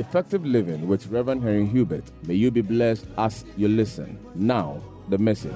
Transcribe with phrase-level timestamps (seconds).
[0.00, 2.04] Effective Living with Reverend Henry Hubert.
[2.26, 4.18] May you be blessed as you listen.
[4.34, 5.52] Now, the message.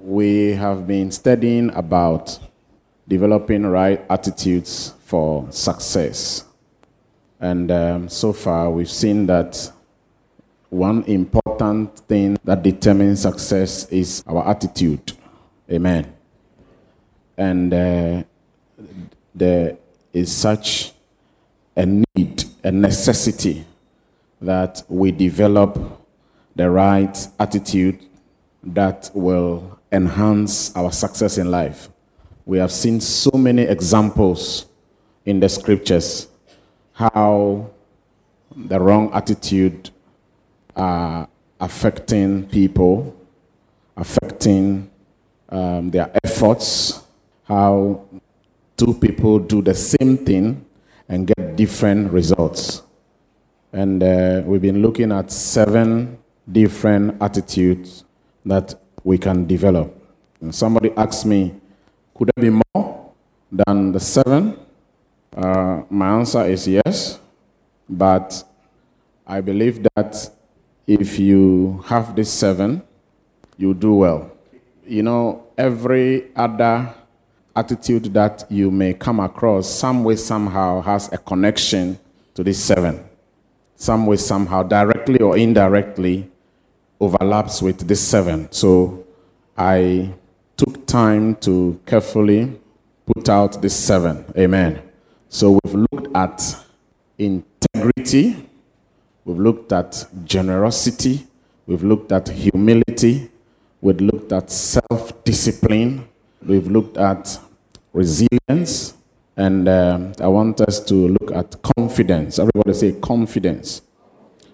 [0.00, 2.38] We have been studying about
[3.08, 6.44] developing right attitudes for success.
[7.40, 9.72] And um, so far, we've seen that
[10.70, 15.14] one important thing that determines success is our attitude.
[15.68, 16.14] Amen.
[17.36, 18.22] And uh,
[19.34, 19.76] there
[20.12, 20.92] is such
[21.76, 23.64] a need, a necessity
[24.40, 25.78] that we develop
[26.54, 27.98] the right attitude
[28.62, 31.88] that will enhance our success in life.
[32.46, 34.66] We have seen so many examples
[35.24, 36.28] in the scriptures
[36.92, 37.70] how
[38.54, 39.90] the wrong attitude
[40.76, 41.28] are
[41.60, 43.16] affecting people,
[43.96, 44.90] affecting
[45.48, 47.02] um, their efforts,
[47.44, 48.04] how
[48.76, 50.64] two people do the same thing
[51.08, 52.82] and get different results.
[53.72, 56.18] And uh, we've been looking at seven
[56.50, 58.04] different attitudes
[58.44, 59.94] that we can develop.
[60.40, 61.54] And somebody asked me,
[62.14, 63.12] could there be more
[63.50, 64.58] than the seven?
[65.36, 67.18] Uh, my answer is yes,
[67.88, 68.44] but
[69.26, 70.30] I believe that
[70.86, 72.82] if you have these seven,
[73.56, 74.30] you do well.
[74.86, 76.94] You know, every other
[77.56, 81.98] attitude that you may come across, some way, somehow, has a connection
[82.34, 83.04] to these seven.
[83.76, 86.30] Some way, somehow, directly or indirectly,
[87.00, 88.50] overlaps with this seven.
[88.50, 89.04] So
[89.56, 90.14] I
[90.56, 92.60] took time to carefully
[93.06, 94.24] put out this seven.
[94.36, 94.80] Amen.
[95.28, 96.56] So we've looked at
[97.18, 98.48] integrity,
[99.24, 101.26] we've looked at generosity,
[101.66, 103.30] we've looked at humility,
[103.80, 106.08] we've looked at self discipline,
[106.46, 107.38] we've looked at
[107.92, 108.94] resilience,
[109.36, 112.38] and um, I want us to look at confidence.
[112.38, 113.82] Everybody say confidence.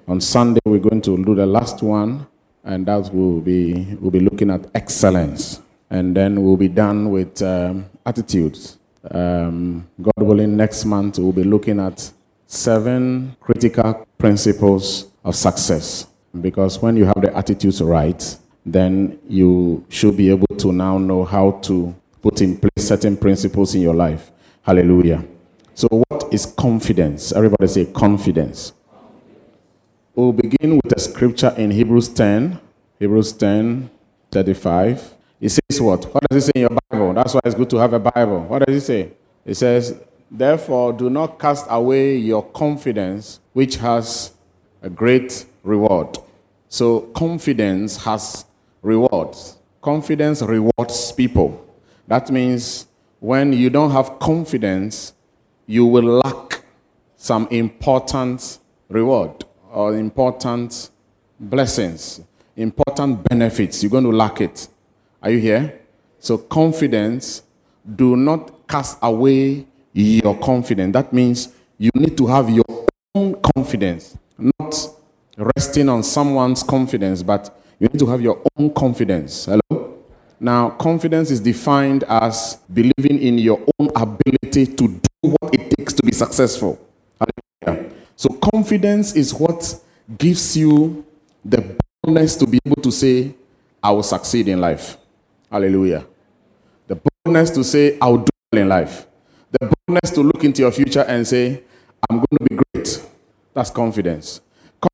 [0.08, 2.26] On Sunday, we're going to do the last one,
[2.64, 7.42] and that will be we'll be looking at excellence, and then we'll be done with
[7.42, 8.78] um, attitudes.
[9.10, 12.12] Um, God willing, next month we'll be looking at
[12.46, 16.06] seven critical principles of success.
[16.38, 21.24] Because when you have the attitudes right, then you should be able to now know
[21.24, 24.30] how to put in place certain principles in your life.
[24.62, 25.24] Hallelujah.
[25.74, 27.32] So, what is confidence?
[27.32, 28.72] Everybody say confidence.
[30.14, 32.60] We'll begin with a scripture in Hebrews 10,
[32.98, 33.88] Hebrews 10,
[34.30, 35.14] 35.
[35.40, 36.04] It says what?
[36.12, 37.14] What does it say in your Bible?
[37.14, 38.40] That's why it's good to have a Bible.
[38.40, 39.12] What does it say?
[39.46, 39.98] It says,
[40.30, 44.32] Therefore, do not cast away your confidence, which has
[44.82, 46.18] a great reward.
[46.68, 48.44] So, confidence has
[48.82, 49.58] rewards.
[49.82, 51.66] Confidence rewards people.
[52.06, 52.86] That means
[53.18, 55.12] when you don't have confidence,
[55.66, 56.64] you will lack
[57.16, 58.58] some important
[58.88, 60.90] reward or important
[61.38, 62.20] blessings,
[62.56, 63.82] important benefits.
[63.82, 64.68] You're going to lack it.
[65.22, 65.80] Are you here?
[66.18, 67.42] So, confidence,
[67.96, 70.92] do not cast away your confidence.
[70.92, 71.48] That means
[71.78, 72.64] you need to have your
[73.14, 74.88] own confidence, not
[75.56, 79.46] resting on someone's confidence, but you need to have your own confidence.
[79.46, 79.98] Hello?
[80.38, 85.94] Now, confidence is defined as believing in your own ability to do what it takes
[85.94, 86.78] to be successful.
[87.18, 87.90] Hallelujah.
[88.16, 89.80] So, confidence is what
[90.18, 91.04] gives you
[91.44, 93.34] the boldness to be able to say,
[93.82, 94.98] I will succeed in life.
[95.50, 96.06] Hallelujah.
[96.86, 99.06] The boldness to say, I'll do well in life.
[99.52, 101.62] The boldness to look into your future and say,
[102.08, 103.06] I'm going to be great.
[103.54, 104.40] That's confidence.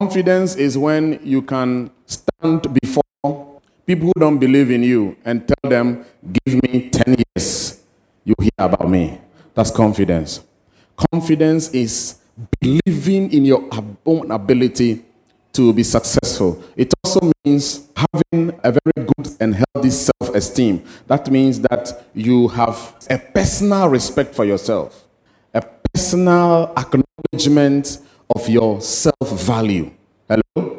[0.01, 1.91] Confidence is when you can
[2.39, 6.05] stand before people who don't believe in you and tell them,
[6.45, 7.83] Give me 10 years,
[8.25, 9.21] you hear about me.
[9.55, 10.41] That's confidence.
[11.13, 12.17] Confidence is
[12.61, 13.69] believing in your
[14.05, 15.05] own ability
[15.53, 16.63] to be successful.
[16.77, 20.85] It also means having a very good and healthy self esteem.
[21.07, 25.05] That means that you have a personal respect for yourself,
[25.55, 25.63] a
[25.95, 27.99] personal acknowledgement
[28.35, 29.91] of your self value.
[30.29, 30.76] Hello?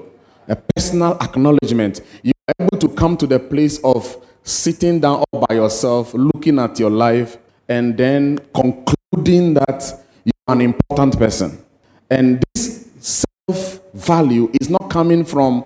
[0.48, 2.02] A personal acknowledgement.
[2.24, 6.58] You are able to come to the place of sitting down all by yourself, looking
[6.60, 11.64] at your life, and then concluding that you're an important person.
[12.10, 15.66] And this self value is not coming from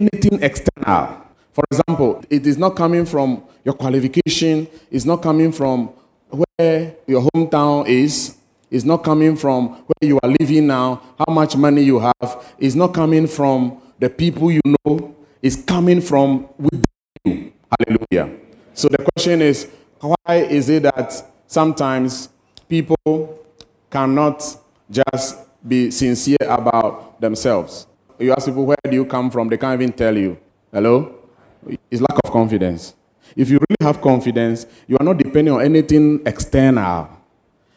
[0.00, 1.22] anything external.
[1.52, 5.90] For example, it is not coming from your qualification, it's not coming from
[6.28, 8.36] where your hometown is,
[8.70, 12.74] it's not coming from where you are living now, how much money you have, it's
[12.74, 16.82] not coming from the people you know, is coming from within
[17.24, 17.52] you.
[17.78, 18.38] Hallelujah.
[18.74, 19.68] So the question is,
[20.00, 21.12] why is it that
[21.46, 22.28] sometimes
[22.68, 23.38] people
[23.90, 24.42] cannot
[24.90, 27.86] just be sincere about themselves.
[28.18, 29.48] You ask people, where do you come from?
[29.48, 30.38] They can't even tell you.
[30.72, 31.14] Hello?
[31.90, 32.94] It's lack of confidence.
[33.34, 37.08] If you really have confidence, you are not depending on anything external.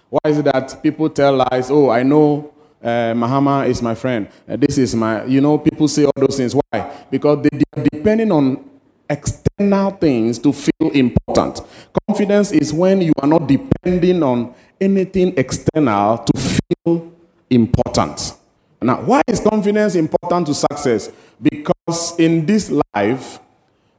[0.10, 1.70] Why is it that people tell lies?
[1.72, 4.28] Oh, I know uh, Mahama is my friend.
[4.48, 6.54] Uh, this is my, you know, people say all those things.
[6.54, 7.06] Why?
[7.12, 8.70] Because they are depending on
[9.10, 11.62] external things to feel important.
[12.08, 17.12] Confidence is when you are not depending on anything external to feel
[17.50, 18.34] important.
[18.82, 21.12] Now, why is confidence important to success?
[21.42, 23.40] Because in this life,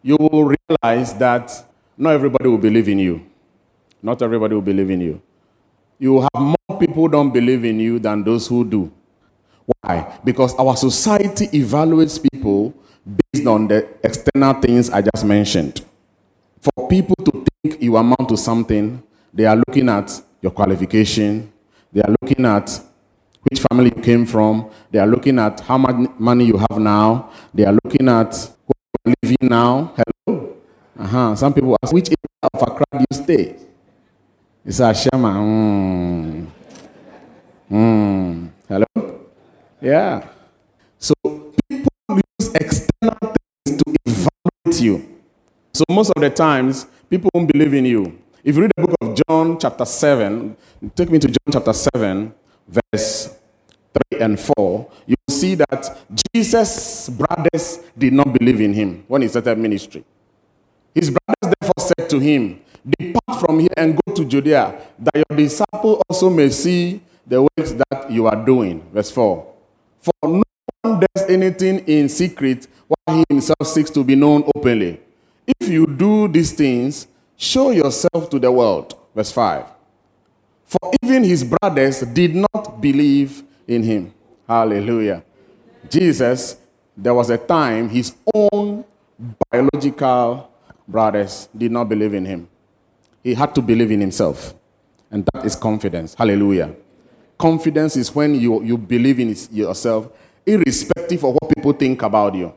[0.02, 1.52] you will realize that
[1.98, 3.26] not everybody will believe in you.
[4.02, 5.20] Not everybody will believe in you.
[6.00, 8.91] You have more people who don't believe in you than those who do.
[9.67, 10.19] Why?
[10.25, 12.73] Because our society evaluates people
[13.05, 15.85] based on the external things I just mentioned.
[16.58, 19.02] For people to think you amount to something,
[19.35, 20.11] they are looking at
[20.41, 21.52] your qualification,
[21.93, 22.81] they are looking at
[23.50, 27.31] which family you came from, they are looking at how much money you have now,
[27.52, 28.32] they are looking at
[28.64, 29.93] where you are living now.
[30.26, 30.56] Hello?
[30.99, 31.37] Uh-huh.
[31.37, 33.69] Some people ask, which area of Accra do you stay?
[34.62, 35.40] It's a Shema.
[35.40, 36.46] Mm.
[37.70, 38.50] Mm.
[38.68, 38.86] Hello?
[39.80, 40.28] Yeah.
[40.98, 41.14] So
[41.66, 43.16] people use external
[43.64, 45.18] things to evaluate you.
[45.72, 48.18] So most of the times, people won't believe in you.
[48.44, 50.54] If you read the book of John, chapter 7,
[50.94, 52.34] take me to John chapter 7,
[52.68, 53.38] verse
[54.12, 56.04] 3 and 4, you see that
[56.34, 60.04] Jesus' brothers did not believe in him when he started ministry.
[60.94, 65.36] His brothers therefore said to him, Depart from here and go to Judea, that your
[65.36, 68.82] disciple also may see the works that you are doing.
[68.92, 69.46] Verse 4.
[70.00, 70.42] For no
[70.82, 75.00] one does anything in secret while he himself seeks to be known openly.
[75.46, 77.06] If you do these things,
[77.36, 78.96] show yourself to the world.
[79.14, 79.66] Verse 5.
[80.64, 84.14] For even his brothers did not believe in him.
[84.48, 85.22] Hallelujah.
[85.88, 86.56] Jesus,
[86.96, 88.84] there was a time his own
[89.50, 90.50] biological
[90.86, 92.48] brothers did not believe in him.
[93.22, 94.55] He had to believe in himself.
[95.11, 96.14] And that is confidence.
[96.14, 96.75] Hallelujah.
[97.38, 100.08] Confidence is when you, you believe in yourself,
[100.46, 102.52] irrespective of what people think about you.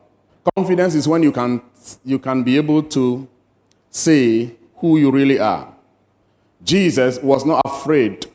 [0.56, 1.62] Confidence is when you can,
[2.04, 3.28] you can be able to
[3.90, 5.74] say who you really are.
[6.64, 8.26] Jesus was not afraid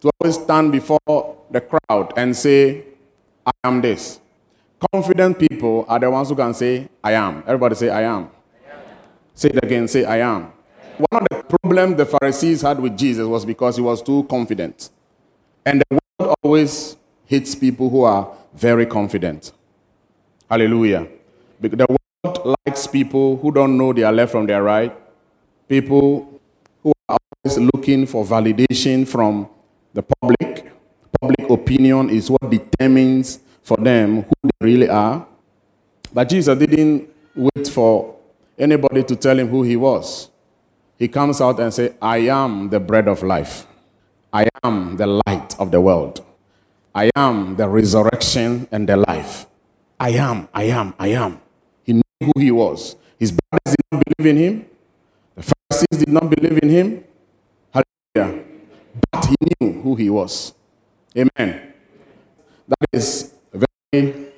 [0.00, 2.84] to always stand before the crowd and say,
[3.46, 4.20] I am this.
[4.92, 7.44] Confident people are the ones who can say, I am.
[7.46, 8.30] Everybody say, I am.
[8.66, 8.82] I am.
[9.34, 10.51] Say it again, say, I am.
[10.98, 14.90] One of the problems the Pharisees had with Jesus was because he was too confident.
[15.64, 19.52] And the world always hates people who are very confident.
[20.50, 21.08] Hallelujah.
[21.60, 24.94] Because the world likes people who don't know their left from their right,
[25.68, 26.40] people
[26.82, 29.48] who are always looking for validation from
[29.94, 30.70] the public.
[31.20, 35.26] Public opinion is what determines for them who they really are.
[36.12, 38.16] But Jesus didn't wait for
[38.58, 40.28] anybody to tell him who he was.
[41.02, 43.66] He comes out and says, I am the bread of life.
[44.32, 46.24] I am the light of the world.
[46.94, 49.46] I am the resurrection and the life.
[49.98, 51.40] I am, I am, I am.
[51.82, 52.94] He knew who he was.
[53.18, 54.66] His brothers did not believe in him.
[55.34, 57.04] The Pharisees did not believe in him.
[57.74, 58.44] Hallelujah.
[59.10, 60.54] But he knew who he was.
[61.18, 61.72] Amen.
[62.68, 64.28] That is very,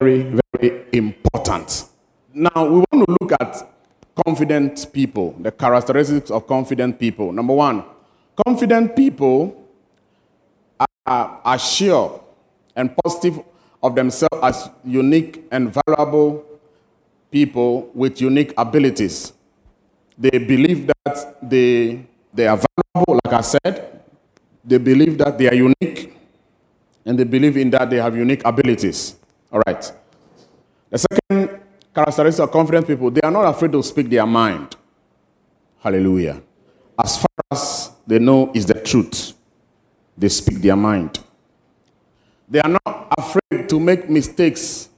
[0.00, 0.22] very,
[0.56, 1.84] very important.
[2.32, 3.77] Now, we want to look at
[4.24, 7.32] confident people, the characteristics of confident people.
[7.32, 7.84] Number one,
[8.46, 9.64] confident people
[11.06, 12.22] are, are sure
[12.76, 13.40] and positive
[13.82, 16.44] of themselves as unique and valuable
[17.30, 19.32] people with unique abilities.
[20.16, 24.02] They believe that they, they are valuable, like I said.
[24.64, 26.16] They believe that they are unique.
[27.04, 29.16] And they believe in that they have unique abilities.
[29.52, 29.92] All right.
[30.90, 31.60] The second
[31.98, 34.76] characteristics of confident people, they are not afraid to speak their mind.
[35.80, 36.40] Hallelujah.
[36.96, 39.34] As far as they know is the truth,
[40.16, 41.18] they speak their mind.
[42.48, 44.88] They are not afraid to make mistakes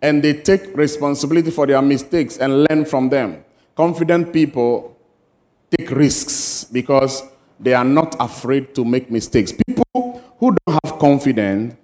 [0.00, 3.44] and they take responsibility for their mistakes and learn from them.
[3.74, 4.96] Confident people
[5.76, 7.22] take risks because
[7.60, 9.52] they are not afraid to make mistakes.
[9.52, 11.74] People who don't have confidence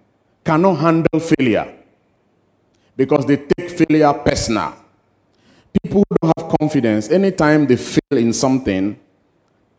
[0.44, 1.81] cannot handle failure
[2.96, 4.74] because they take failure personal.
[5.82, 8.98] People who don't have confidence, anytime they fail in something,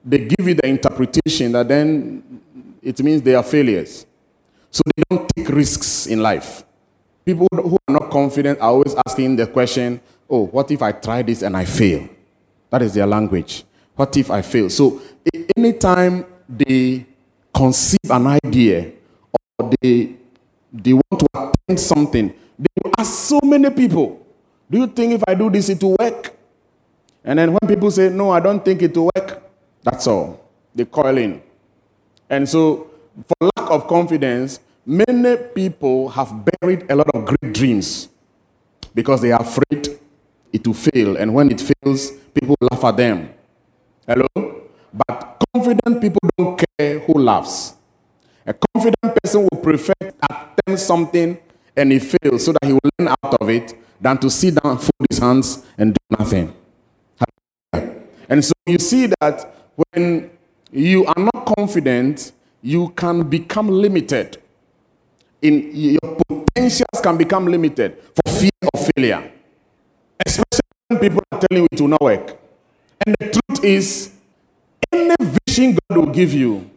[0.03, 2.41] they give you the interpretation that then
[2.81, 4.05] it means they are failures.
[4.71, 6.63] So they don't take risks in life.
[7.25, 11.21] People who are not confident are always asking the question, oh, what if I try
[11.21, 12.09] this and I fail?
[12.69, 13.63] That is their language.
[13.95, 14.69] What if I fail?
[14.69, 14.99] So
[15.55, 17.05] anytime they
[17.53, 18.91] conceive an idea
[19.59, 20.15] or they
[20.73, 24.25] they want to attend something, they ask so many people,
[24.69, 26.33] Do you think if I do this, it will work?
[27.23, 29.43] And then when people say, No, I don't think it will work,
[29.83, 30.39] that's all.
[30.75, 31.41] They coil in.
[32.29, 32.89] And so,
[33.27, 38.09] for lack of confidence, many people have buried a lot of great dreams
[38.95, 39.99] because they are afraid
[40.51, 41.17] it will fail.
[41.17, 43.33] And when it fails, people laugh at them.
[44.07, 44.27] Hello?
[44.93, 47.73] But confident people don't care who laughs.
[48.45, 51.37] A confident person will prefer to attempt something
[51.75, 54.77] and he fails so that he will learn out of it than to sit down,
[54.77, 56.53] fold his hands, and do nothing.
[58.29, 59.53] And so you see that
[59.93, 60.29] when
[60.71, 64.41] you are not confident, you can become limited.
[65.41, 69.31] In your potentials can become limited for fear of failure.
[70.25, 72.39] Especially when people are telling you it will not work.
[73.05, 74.11] And the truth is,
[74.91, 76.69] any vision God will give you,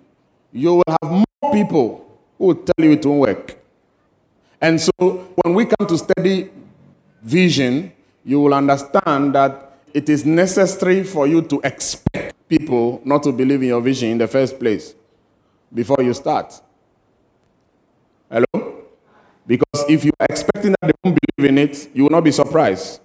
[0.52, 3.58] you will have more people who will tell you it won't work.
[4.60, 4.90] And so
[5.42, 6.50] when we come to study
[7.22, 7.92] vision,
[8.24, 13.62] you will understand that it is necessary for you to expect people not to believe
[13.62, 14.94] in your vision in the first place
[15.72, 16.60] before you start.
[18.30, 18.84] Hello?
[19.46, 22.32] Because if you are expecting that they won't believe in it, you will not be
[22.32, 23.00] surprised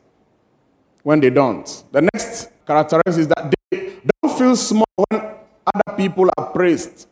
[1.04, 1.84] when they don't.
[1.92, 7.08] The next characteristic is that they don't feel small when other people are praised.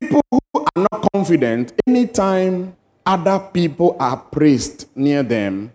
[0.00, 5.72] People who are not confident, anytime other people are praised near them,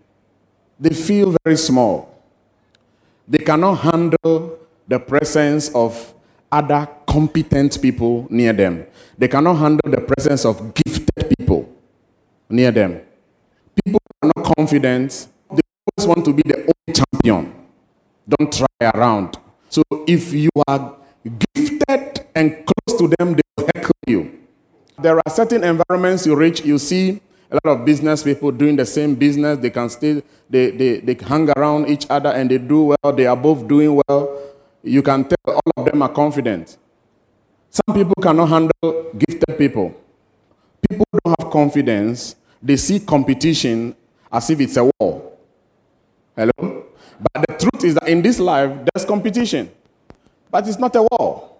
[0.79, 2.11] they feel very small.
[3.27, 6.13] They cannot handle the presence of
[6.51, 8.85] other competent people near them.
[9.17, 11.69] They cannot handle the presence of gifted people
[12.49, 13.01] near them.
[13.83, 15.27] People are not confident.
[15.49, 15.61] They
[15.97, 17.53] always want to be the only champion.
[18.27, 19.37] Don't try around.
[19.69, 20.95] So if you are
[21.55, 24.34] gifted and close to them, they will heckle you.
[24.97, 27.21] There are certain environments you reach, you see
[27.51, 29.57] a lot of business people doing the same business.
[29.59, 33.13] They can still, they, they, they hang around each other and they do well.
[33.13, 34.41] They are both doing well.
[34.83, 36.77] You can tell all of them are confident.
[37.69, 39.93] Some people cannot handle gifted people.
[40.89, 42.35] People don't have confidence.
[42.61, 43.95] They see competition
[44.31, 45.33] as if it's a war.
[46.35, 46.85] Hello?
[47.19, 49.71] But the truth is that in this life, there's competition.
[50.49, 51.51] But it's not a war.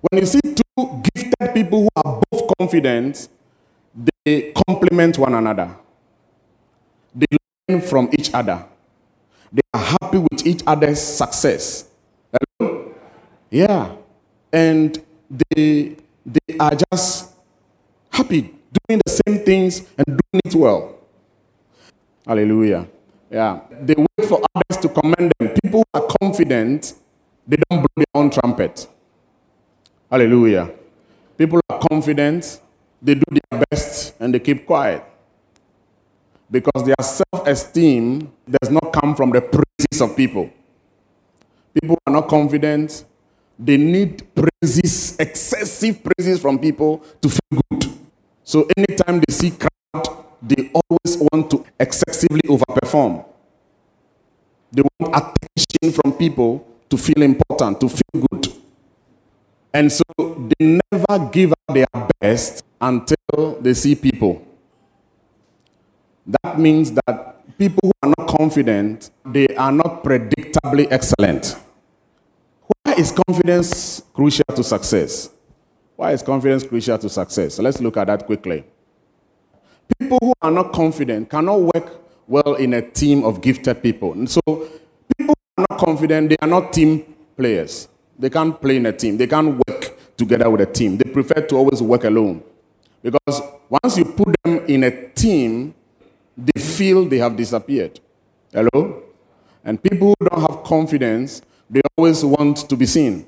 [0.00, 2.20] When you see two gifted people who are
[2.50, 3.28] both confident,
[4.24, 5.76] they complement one another.
[7.14, 7.26] They
[7.68, 8.64] learn from each other.
[9.52, 11.88] They are happy with each other's success.
[12.58, 12.94] Hello?
[13.50, 13.96] Yeah.
[14.52, 15.02] And
[15.54, 17.32] they they are just
[18.10, 20.98] happy doing the same things and doing it well.
[22.26, 22.86] Hallelujah.
[23.30, 23.60] Yeah.
[23.80, 25.54] They wait for others to commend them.
[25.62, 26.94] People who are confident,
[27.46, 28.86] they don't blow their own trumpet.
[30.10, 30.70] Hallelujah.
[31.40, 32.60] People are confident,
[33.00, 35.02] they do their best and they keep quiet.
[36.50, 40.50] Because their self esteem does not come from the praises of people.
[41.72, 43.06] People are not confident.
[43.58, 47.86] They need praises, excessive praises from people to feel good.
[48.44, 53.24] So anytime they see crowd, they always want to excessively overperform.
[54.70, 58.49] They want attention from people to feel important, to feel good.
[59.72, 61.86] And so they never give up their
[62.20, 64.46] best until they see people.
[66.26, 71.56] That means that people who are not confident, they are not predictably excellent.
[72.82, 75.30] Why is confidence crucial to success?
[75.96, 77.58] Why is confidence crucial to success?
[77.58, 78.64] Let's look at that quickly.
[79.98, 84.12] People who are not confident cannot work well in a team of gifted people.
[84.12, 87.04] And so people who are not confident, they are not team
[87.36, 87.88] players.
[88.20, 89.16] They can't play in a team.
[89.16, 90.98] They can't work together with a team.
[90.98, 92.42] They prefer to always work alone.
[93.02, 95.74] Because once you put them in a team,
[96.36, 97.98] they feel they have disappeared.
[98.52, 99.04] Hello?
[99.64, 103.26] And people who don't have confidence, they always want to be seen.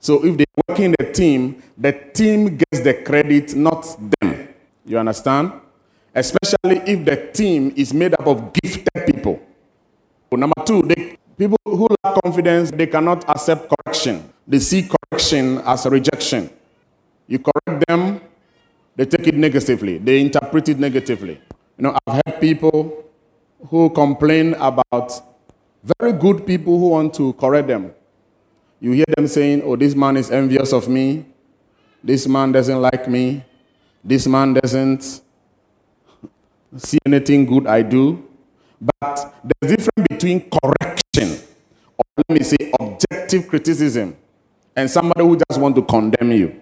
[0.00, 3.86] So if they work in a team, the team gets the credit, not
[4.20, 4.48] them.
[4.84, 5.52] You understand?
[6.14, 9.40] Especially if the team is made up of gifted people.
[10.30, 14.32] Number two, they, people who lack confidence, they cannot accept correction.
[14.46, 16.50] They see correction as a rejection.
[17.26, 18.20] You correct them,
[18.94, 21.40] they take it negatively, they interpret it negatively.
[21.76, 23.04] You know, I've heard people
[23.68, 25.12] who complain about
[25.82, 27.92] very good people who want to correct them.
[28.80, 31.26] You hear them saying, Oh, this man is envious of me.
[32.02, 33.44] This man doesn't like me.
[34.04, 35.20] This man doesn't
[36.76, 38.22] see anything good I do.
[38.80, 40.40] But there's a difference between
[41.22, 44.16] or let me say objective criticism,
[44.74, 46.60] and somebody who just want to condemn you.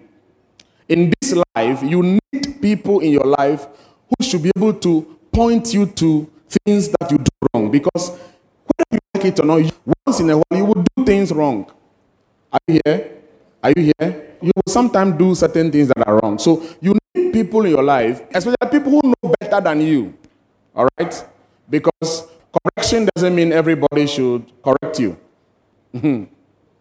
[0.87, 3.67] In this life, you need people in your life
[4.07, 7.71] who should be able to point you to things that you do wrong.
[7.71, 9.73] Because whether you like it or not,
[10.05, 11.71] once in a while you will do things wrong.
[12.51, 13.11] Are you here?
[13.63, 14.37] Are you here?
[14.41, 16.37] You will sometimes do certain things that are wrong.
[16.37, 20.13] So you need people in your life, especially people who know better than you.
[20.75, 21.25] All right?
[21.69, 25.17] Because correction doesn't mean everybody should correct you.
[25.95, 26.23] Hmm.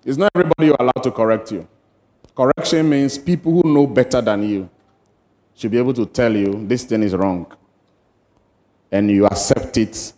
[0.05, 1.67] it's not everybody you're allowed to correct you.
[2.35, 4.69] Correction means people who know better than you
[5.55, 7.47] should be able to tell you this thing is wrong.
[8.91, 10.13] And you accept it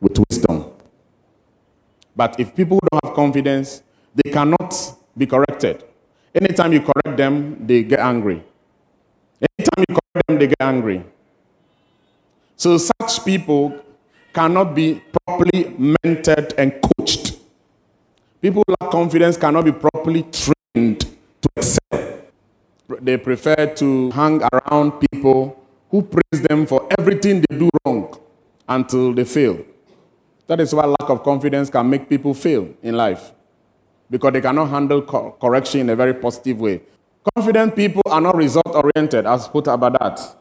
[0.00, 0.70] with wisdom.
[2.14, 3.82] But if people don't have confidence,
[4.14, 4.74] they cannot
[5.16, 5.84] be corrected.
[6.34, 8.42] Anytime you correct them, they get angry.
[9.40, 11.04] Anytime you correct them, they get angry.
[12.56, 13.80] So such people
[14.38, 17.40] cannot be properly mentored and coached.
[18.40, 21.00] People who lack confidence cannot be properly trained
[21.42, 22.20] to excel.
[23.00, 28.16] They prefer to hang around people who praise them for everything they do wrong
[28.68, 29.58] until they fail.
[30.46, 33.32] That is why lack of confidence can make people fail in life
[34.08, 36.80] because they cannot handle co- correction in a very positive way.
[37.34, 40.37] Confident people are not result oriented, as put about that.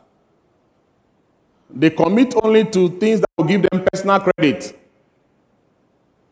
[1.70, 4.78] They commit only to things that will give them personal credit.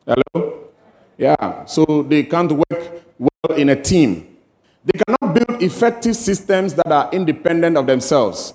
[0.05, 0.71] Hello?
[1.17, 4.37] Yeah, so they can't work well in a team.
[4.83, 8.53] They cannot build effective systems that are independent of themselves.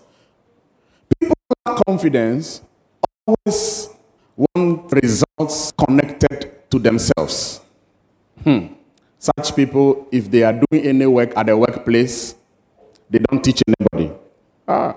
[1.18, 2.62] People with confidence
[3.26, 3.88] always
[4.36, 7.60] want results connected to themselves.
[8.44, 8.74] Hmm.
[9.18, 12.34] Such people, if they are doing any work at the workplace,
[13.10, 14.14] they don't teach anybody.
[14.66, 14.96] Ah,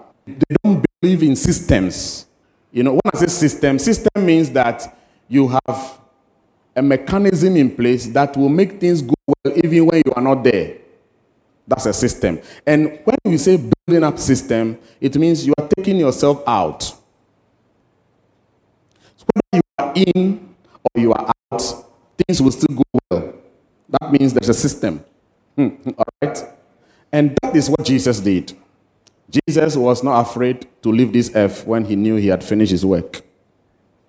[1.04, 2.26] believe in systems.
[2.72, 6.00] You know, when I say system, system means that you have
[6.74, 10.44] a mechanism in place that will make things go well even when you are not
[10.46, 10.78] there.
[11.68, 12.40] That's a system.
[12.66, 16.82] And when we say building up system, it means you are taking yourself out.
[19.18, 21.62] So whether you are in or you are out,
[22.18, 23.34] things will still go well.
[23.90, 25.04] That means there's a system.
[25.58, 26.44] Hmm, all right?
[27.12, 28.58] And that is what Jesus did.
[29.34, 32.86] Jesus was not afraid to leave this earth when he knew he had finished his
[32.86, 33.22] work.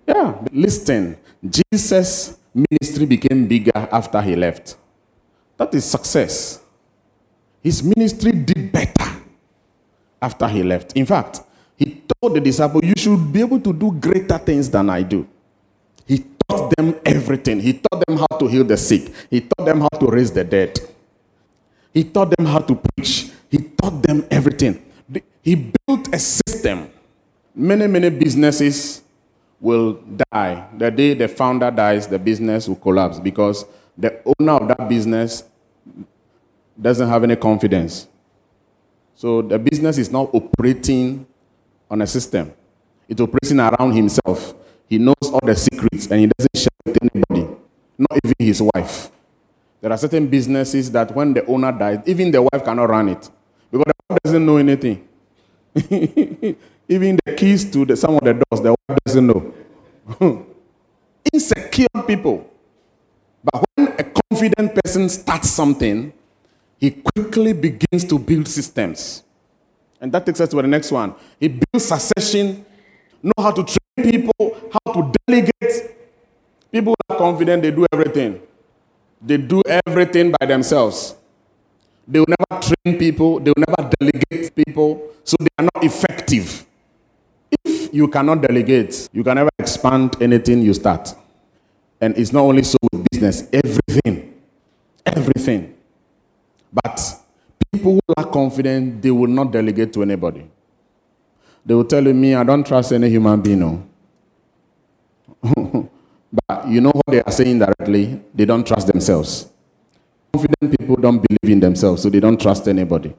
[0.07, 1.17] Yeah, listen.
[1.43, 4.77] Jesus' ministry became bigger after he left.
[5.57, 6.61] That is success.
[7.63, 9.19] His ministry did better
[10.21, 10.93] after he left.
[10.93, 11.41] In fact,
[11.75, 15.27] he told the disciples, You should be able to do greater things than I do.
[16.05, 17.59] He taught them everything.
[17.59, 20.43] He taught them how to heal the sick, he taught them how to raise the
[20.43, 20.79] dead,
[21.93, 24.81] he taught them how to preach, he taught them everything.
[25.45, 26.89] He built a system.
[27.53, 29.03] Many, many businesses
[29.61, 30.01] will
[30.33, 30.67] die.
[30.75, 33.63] The day the founder dies, the business will collapse because
[33.95, 35.43] the owner of that business
[36.81, 38.07] doesn't have any confidence.
[39.13, 41.27] So the business is not operating
[41.91, 42.51] on a system,
[43.07, 44.55] it's operating around himself.
[44.89, 47.55] He knows all the secrets and he doesn't share it with anybody,
[47.99, 49.11] not even his wife.
[49.79, 53.29] There are certain businesses that when the owner dies, even the wife cannot run it
[53.71, 55.04] because the wife doesn't know anything.
[56.87, 59.53] even the keys to the, some of the doors, the wife doesn't know.
[61.33, 62.49] Insecure people.
[63.43, 66.13] But when a confident person starts something,
[66.79, 69.23] he quickly begins to build systems.
[69.99, 71.15] And that takes us to the next one.
[71.39, 72.65] He builds succession,
[73.21, 75.97] know how to train people, how to delegate.
[76.71, 78.41] People are confident they do everything.
[79.21, 81.15] They do everything by themselves.
[82.07, 86.65] They will never train people, they will never delegate people, so they are not effective.
[87.63, 91.13] If you cannot delegate, you can never expand anything you start.
[91.99, 94.33] And it's not only so with business, everything.
[95.05, 95.73] Everything.
[96.71, 96.99] But
[97.71, 100.45] people who are confident, they will not delegate to anybody.
[101.65, 103.59] They will tell me, I don't trust any human being.
[103.59, 103.83] No.
[106.47, 108.21] but you know what they are saying directly?
[108.33, 109.47] They don't trust themselves.
[110.35, 113.15] Confident people don't believe in themselves, so they don't trust anybody.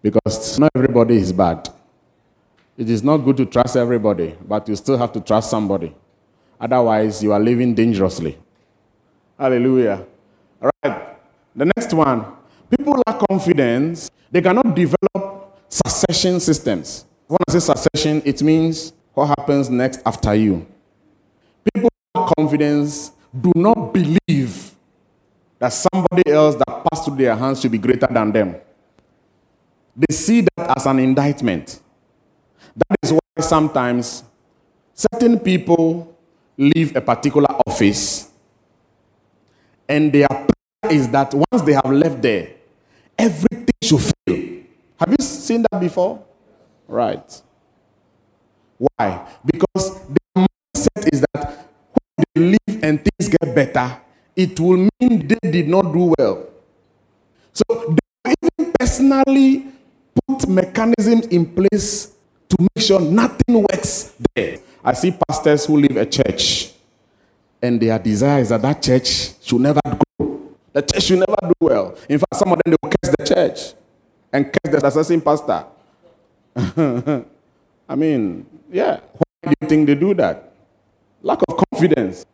[0.00, 1.68] Because not everybody is bad.
[2.78, 5.94] It is not good to trust everybody, but you still have to trust somebody.
[6.58, 8.38] Otherwise, you are living dangerously.
[9.38, 10.06] Hallelujah.
[10.62, 11.18] All right.
[11.54, 12.24] The next one
[12.74, 17.04] people lack confidence, they cannot develop succession systems.
[17.26, 20.66] When I say succession, it means what happens next after you.
[21.74, 24.63] People lack confidence do not believe
[25.64, 28.54] that somebody else that passed through their hands should be greater than them.
[29.96, 31.80] They see that as an indictment.
[32.76, 34.24] That is why sometimes
[34.92, 36.14] certain people
[36.58, 38.28] leave a particular office
[39.88, 42.56] and their prayer is that once they have left there,
[43.18, 44.64] everything should fail.
[45.00, 46.22] Have you seen that before?
[46.86, 47.42] Right.
[48.76, 49.26] Why?
[49.42, 51.68] Because the mindset is that
[52.04, 53.96] when they leave and things get better,
[54.36, 56.46] it will mean they did not do well.
[57.52, 59.66] So they even personally
[60.26, 62.12] put mechanisms in place
[62.48, 64.58] to make sure nothing works there.
[64.84, 66.72] I see pastors who leave a church
[67.62, 70.52] and their desire is that that church should never grow.
[70.72, 71.96] The church should never do well.
[72.08, 73.74] In fact, some of them they will curse the church
[74.32, 75.64] and curse the assistant pastor.
[77.88, 79.00] I mean, yeah.
[79.12, 80.52] Why do you think they do that?
[81.22, 82.26] Lack of confidence.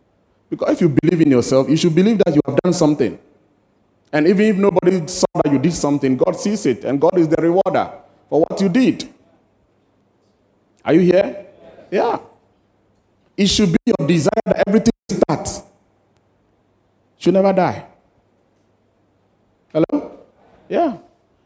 [0.50, 3.16] Because if you believe in yourself, you should believe that you have done something.
[4.12, 7.28] And even if nobody saw that you did something, God sees it, and God is
[7.28, 7.92] the rewarder
[8.28, 9.08] for what you did.
[10.84, 11.46] Are you here?
[11.90, 12.18] Yeah.
[13.36, 15.62] It should be your desire that everything starts
[17.16, 17.86] should never die.
[19.72, 20.18] Hello?
[20.68, 20.96] Yeah.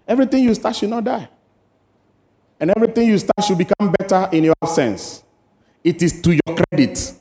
[0.09, 1.29] Everything you start should not die.
[2.59, 5.23] And everything you start should become better in your absence.
[5.83, 7.13] It is to your credit.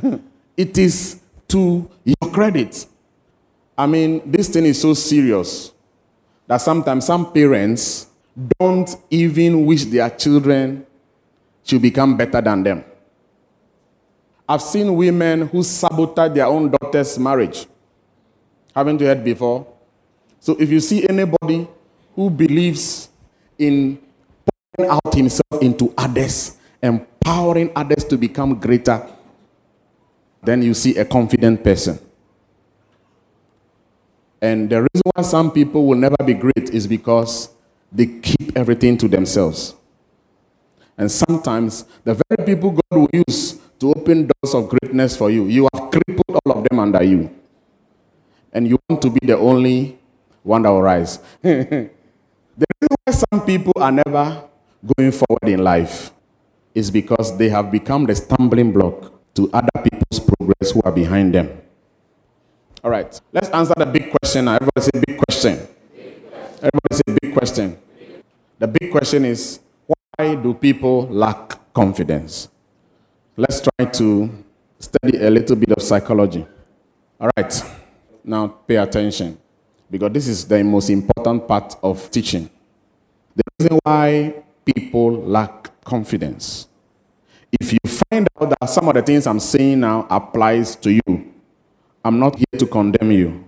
[0.60, 1.18] it is
[1.48, 2.84] to your credit.
[3.78, 5.72] I mean, this thing is so serious
[6.46, 8.08] that sometimes some parents
[8.58, 10.84] don't even wish their children
[11.64, 12.84] should become better than them.
[14.46, 17.66] I've seen women who sabotage their own daughter's marriage.
[18.76, 19.66] Haven't you heard before?
[20.40, 21.66] So if you see anybody
[22.14, 23.08] who believes
[23.58, 23.98] in
[24.76, 29.08] pouring out himself into others, empowering others to become greater,
[30.42, 31.98] then you see a confident person.
[34.40, 37.50] And the reason why some people will never be great is because
[37.92, 39.74] they keep everything to themselves.
[40.96, 45.46] And sometimes the very people God will use to open doors of greatness for you,
[45.46, 47.30] you have crippled all of them under you.
[48.52, 49.98] And you want to be the only
[50.42, 51.18] one that will rise.
[51.42, 51.90] the
[52.60, 54.44] reason why some people are never
[54.96, 56.12] going forward in life
[56.74, 59.99] is because they have become the stumbling block to other people's
[60.72, 61.60] who are behind them.
[62.82, 64.54] All right, let's answer the big question now.
[64.54, 65.52] Everybody say big question.
[66.62, 67.78] Everybody say big question.
[68.58, 72.48] The big question is why do people lack confidence?
[73.36, 74.30] Let's try to
[74.78, 76.46] study a little bit of psychology.
[77.20, 77.62] All right,
[78.24, 79.38] now pay attention
[79.90, 82.48] because this is the most important part of teaching.
[83.36, 84.34] The reason why
[84.64, 86.68] people lack confidence.
[87.52, 91.32] If you find out that some of the things I'm saying now applies to you,
[92.04, 93.44] I'm not here to condemn you.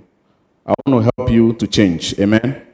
[0.66, 2.18] I want to help you to change.
[2.18, 2.66] Amen?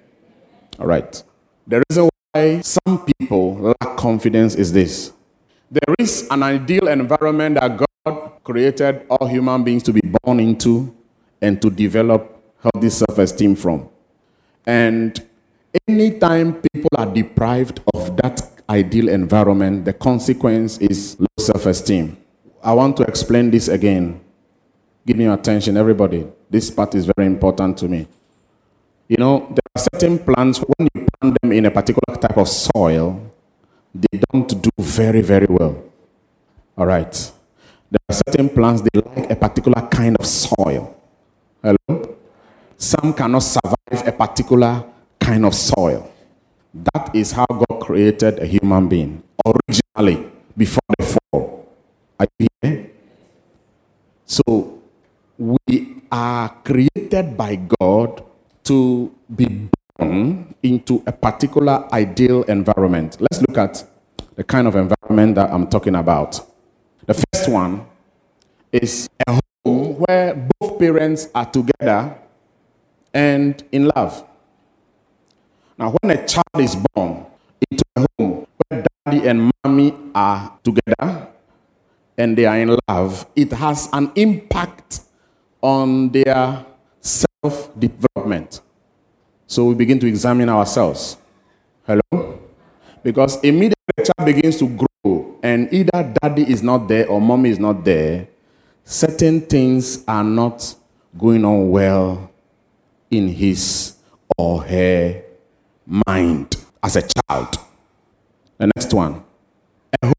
[0.78, 1.22] All right.
[1.66, 5.12] The reason why some people lack confidence is this
[5.70, 10.94] there is an ideal environment that God created all human beings to be born into
[11.42, 13.88] and to develop healthy self esteem from.
[14.66, 15.20] And
[15.86, 22.16] anytime people are deprived of that ideal environment, the consequence is low self esteem.
[22.62, 24.20] I want to explain this again.
[25.06, 26.26] Give me your attention, everybody.
[26.50, 28.06] This part is very important to me.
[29.08, 32.48] You know, there are certain plants, when you plant them in a particular type of
[32.48, 33.32] soil,
[33.94, 35.82] they don't do very, very well.
[36.76, 37.12] All right.
[37.90, 40.94] There are certain plants, they like a particular kind of soil.
[41.62, 42.16] Hello?
[42.76, 44.84] Some cannot survive a particular
[45.18, 46.10] kind of soil.
[46.74, 51.66] That is how God created a human being originally before the fall.
[52.20, 52.90] Are you here?
[54.26, 54.78] So
[55.38, 58.22] we are created by God
[58.64, 63.16] to be born into a particular ideal environment.
[63.20, 63.84] Let's look at
[64.36, 66.40] the kind of environment that I'm talking about.
[67.06, 67.86] The first one
[68.70, 72.14] is a home where both parents are together
[73.14, 74.24] and in love.
[75.78, 77.24] Now, when a child is born
[77.70, 81.28] into a home where daddy and mommy are together
[82.18, 85.02] and they are in love, it has an impact
[85.62, 86.66] on their
[87.00, 88.60] self development.
[89.46, 91.16] So we begin to examine ourselves.
[91.86, 92.40] Hello?
[93.04, 97.50] Because immediately the child begins to grow, and either daddy is not there or mommy
[97.50, 98.26] is not there,
[98.82, 100.74] certain things are not
[101.16, 102.32] going on well
[103.12, 103.94] in his
[104.36, 105.22] or her
[105.88, 107.56] mind as a child.
[108.58, 109.24] The next one.
[110.04, 110.12] Home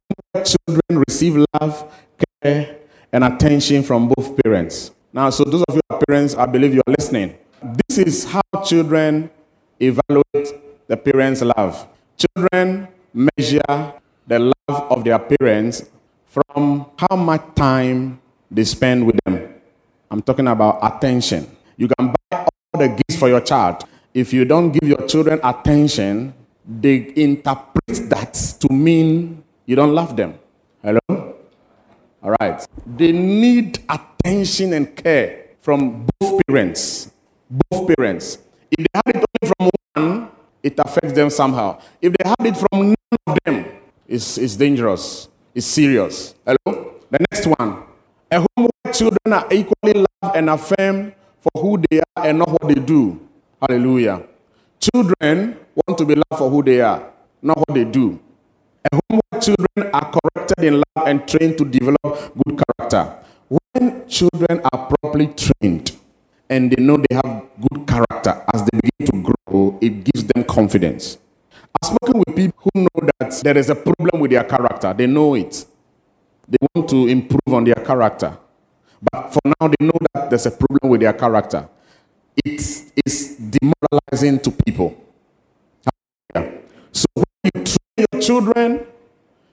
[0.44, 1.86] children receive love,
[2.42, 2.78] care,
[3.14, 4.92] and attention from both parents.
[5.14, 7.38] Now, so those of you are parents, I believe you are listening.
[7.88, 9.30] This is how children
[9.80, 11.88] evaluate the parents' love.
[12.18, 13.94] Children measure
[14.28, 15.84] the love of their parents
[16.26, 19.54] from how much time they spend with them.
[20.10, 21.50] I'm talking about attention.
[21.78, 23.84] You can buy all the gifts for your child.
[24.20, 26.34] If you don't give your children attention,
[26.68, 30.38] they interpret that to mean you don't love them.
[30.84, 31.00] Hello?
[32.22, 32.60] All right.
[32.86, 37.12] They need attention and care from both parents.
[37.50, 38.40] Both parents.
[38.70, 41.80] If they had it only from one, it affects them somehow.
[42.02, 43.66] If they had it from none of them,
[44.06, 45.30] it's, it's dangerous.
[45.56, 46.36] It's serious.
[46.46, 47.00] Hello?
[47.10, 47.84] The next one.
[48.30, 52.50] A home where children are equally loved and affirmed for who they are and not
[52.50, 53.29] what they do.
[53.62, 54.24] Hallelujah.
[54.80, 58.18] Children want to be loved for who they are, not what they do.
[58.90, 62.00] A home where children are corrected in love and trained to develop
[62.40, 63.20] good character.
[63.50, 65.92] When children are properly trained
[66.50, 70.46] and they know they have good character as they begin to grow, it gives them
[70.46, 71.18] confidence.
[71.52, 74.94] I've spoken with people who know that there is a problem with their character.
[74.94, 75.66] They know it.
[76.48, 78.38] They want to improve on their character.
[79.12, 81.68] But for now, they know that there's a problem with their character.
[82.46, 82.62] It
[83.06, 84.96] is demoralizing to people.
[86.92, 88.86] So when you train your children,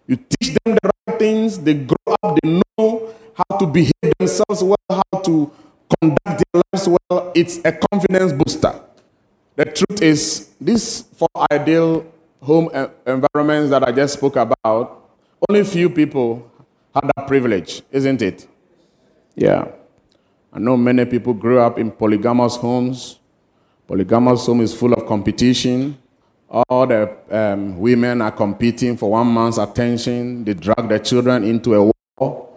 [0.06, 4.62] you teach them the right things, they grow up, they know how to behave themselves
[4.62, 5.50] well, how to
[6.00, 7.32] conduct their lives well.
[7.34, 8.80] It's a confidence booster.
[9.56, 12.06] The truth is, these four ideal
[12.40, 12.70] home
[13.06, 15.10] environments that I just spoke about,
[15.48, 16.50] only few people
[16.94, 18.46] had that privilege, isn't it?
[19.34, 19.68] Yeah.
[20.56, 23.18] I know many people grew up in polygamous homes.
[23.86, 25.98] Polygamous home is full of competition.
[26.48, 30.44] All the um, women are competing for one man's attention.
[30.46, 32.48] They drag their children into a war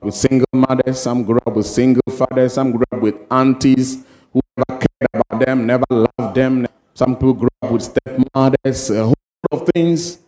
[0.00, 1.00] with single mothers.
[1.00, 2.54] Some grew up with single fathers.
[2.54, 6.64] Some grew up with aunties who never cared about them, never loved them.
[6.94, 9.18] Some people grew up with stepmothers, a whole
[9.50, 10.18] lot of things.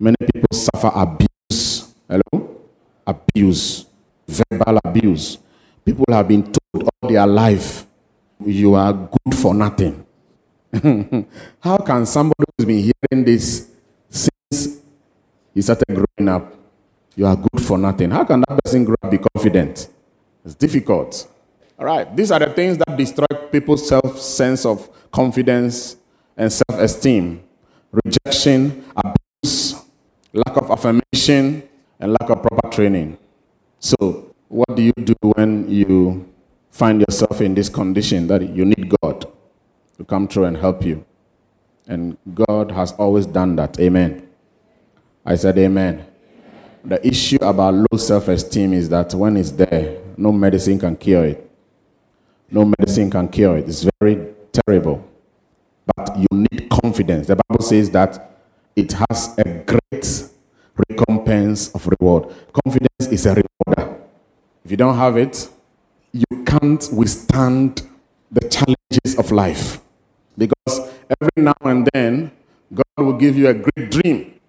[0.00, 1.94] Many people suffer abuse.
[2.08, 2.58] Hello?
[3.06, 3.86] Abuse
[4.26, 5.38] verbal abuse.
[5.84, 7.86] People have been told all their life,
[8.44, 10.04] you are good for nothing.
[11.60, 12.78] How can somebody who's been
[13.10, 13.68] hearing this
[14.08, 14.78] since
[15.52, 16.54] he started growing up,
[17.14, 18.10] you are good for nothing?
[18.10, 19.88] How can that person grow up be confident?
[20.44, 21.28] It's difficult.
[21.78, 25.96] All right, these are the things that destroy people's self sense of confidence
[26.36, 27.42] and self esteem
[27.94, 29.76] rejection, abuse,
[30.32, 31.62] lack of affirmation,
[32.00, 33.16] and lack of proper training.
[33.78, 34.23] So,
[34.54, 36.32] what do you do when you
[36.70, 39.26] find yourself in this condition that you need God
[39.98, 41.04] to come through and help you?
[41.88, 43.80] And God has always done that.
[43.80, 44.28] Amen.
[45.26, 46.06] I said, Amen.
[46.84, 51.24] The issue about low self esteem is that when it's there, no medicine can cure
[51.24, 51.50] it.
[52.48, 53.68] No medicine can cure it.
[53.68, 55.04] It's very terrible.
[55.96, 57.26] But you need confidence.
[57.26, 58.38] The Bible says that
[58.76, 60.28] it has a great
[60.88, 62.32] recompense of reward.
[62.52, 63.93] Confidence is a rewarder.
[64.64, 65.48] If you don't have it,
[66.12, 67.82] you can't withstand
[68.30, 69.80] the challenges of life.
[70.38, 72.30] Because every now and then,
[72.72, 74.40] God will give you a great dream.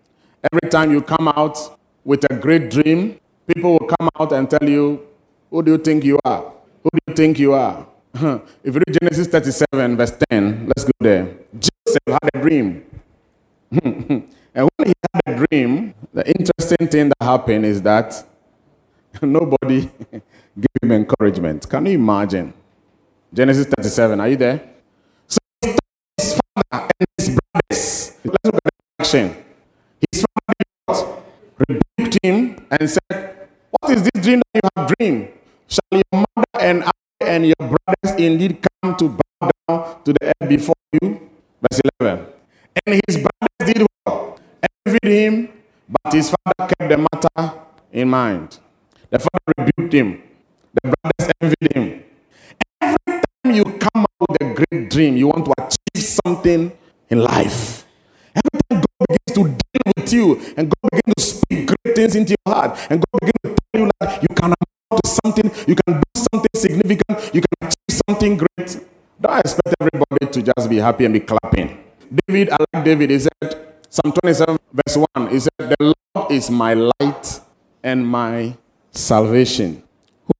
[0.51, 1.57] Every time you come out
[2.03, 5.05] with a great dream, people will come out and tell you,
[5.49, 6.53] Who do you think you are?
[6.83, 7.85] Who do you think you are?
[8.13, 11.35] if you read Genesis 37, verse 10, let's go there.
[11.53, 12.85] Joseph had a dream.
[14.55, 18.23] And when he had a dream, the interesting thing that happened is that
[19.21, 21.69] nobody gave him encouragement.
[21.69, 22.53] Can you imagine?
[23.33, 24.61] Genesis 37, are you there?
[25.27, 29.35] So his father and his brothers, let's look at the action.
[30.11, 31.23] His father
[31.67, 35.29] rebuked him and said, What is this dream that you have dreamed?
[35.67, 40.27] Shall your mother and I and your brothers indeed come to bow down to the
[40.27, 41.29] earth before you?
[41.61, 42.25] Verse 11.
[42.85, 44.39] And his brothers did what?
[44.85, 45.49] envied him,
[45.89, 47.59] but his father kept the matter
[47.91, 48.59] in mind.
[49.15, 50.21] The father rebuked him.
[50.73, 52.03] The brothers envied him.
[52.81, 56.75] Every time you come out with a great dream, you want to achieve something
[57.07, 57.87] in life.
[58.35, 60.25] Every time God begins to deal with you
[60.57, 63.81] and God begins to speak great things into your heart and God begins to tell
[63.85, 68.01] you that you can amount to something, you can do something significant, you can achieve
[68.05, 68.83] something great.
[69.21, 71.79] Don't expect everybody to just be happy and be clapping.
[72.27, 76.51] David, I like David, he said, Psalm 27, verse 1, he said, The Lord is
[76.51, 77.39] my light
[77.81, 78.57] and my
[78.95, 79.83] salvation.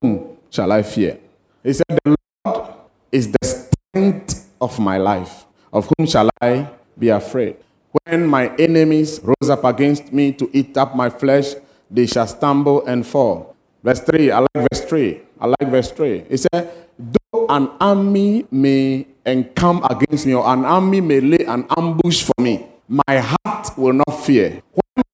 [0.00, 1.18] Whom shall I fear?
[1.62, 2.74] He said, The Lord
[3.12, 5.46] is the strength of my life.
[5.72, 7.56] Of whom shall I be afraid?
[8.04, 11.54] When my enemies rose up against me to eat up my flesh,
[11.90, 13.54] they shall stumble and fall.
[13.82, 15.20] Verse 3, I like verse 3.
[15.40, 16.24] I like verse 3.
[16.28, 21.66] He said, Though an army may encamp against me, or an army may lay an
[21.76, 24.62] ambush for me, my heart will not fear.
[24.72, 25.04] When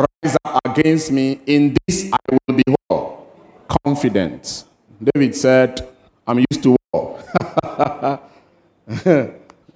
[0.00, 3.26] rise up against me, in this I will be what?
[3.84, 4.64] Confident.
[5.02, 5.88] David said,
[6.26, 7.20] I'm used to war.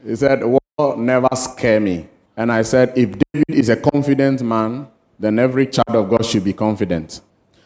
[0.07, 2.09] he said, War never scare me.
[2.37, 4.87] And I said, if David is a confident man,
[5.19, 7.21] then every child of God should be confident.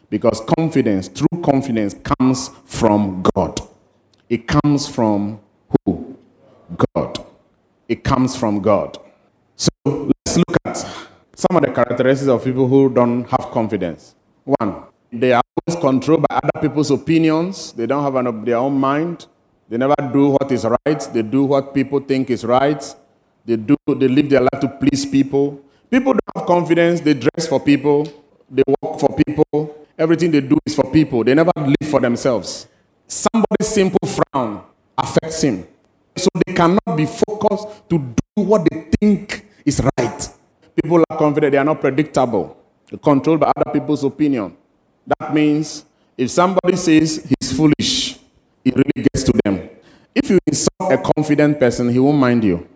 [0.08, 3.60] Because confidence, true confidence, comes from God.
[4.28, 5.40] It comes from
[5.84, 6.16] who?
[6.94, 7.24] God.
[7.88, 8.98] It comes from God.
[9.56, 11.01] So let's look at
[11.34, 14.14] some of the characteristics of people who don't have confidence.
[14.44, 17.72] One, they are always controlled by other people's opinions.
[17.72, 19.26] They don't have an, their own mind.
[19.68, 21.00] They never do what is right.
[21.12, 22.82] They do what people think is right.
[23.44, 23.76] They do.
[23.86, 25.60] They live their life to please people.
[25.90, 27.00] People don't have confidence.
[27.00, 28.04] They dress for people.
[28.50, 29.86] They work for people.
[29.98, 31.24] Everything they do is for people.
[31.24, 32.66] They never live for themselves.
[33.06, 34.62] Somebody's simple frown
[34.96, 35.66] affects him.
[36.16, 40.28] So they cannot be focused to do what they think is right.
[40.80, 41.52] People are confident.
[41.52, 42.56] They are not predictable.
[42.88, 44.56] They're controlled by other people's opinion.
[45.18, 45.84] That means
[46.16, 48.18] if somebody says he's foolish,
[48.64, 49.68] it really gets to them.
[50.14, 52.68] If you insult a confident person, he won't mind you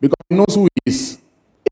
[0.00, 1.18] because he knows who he is.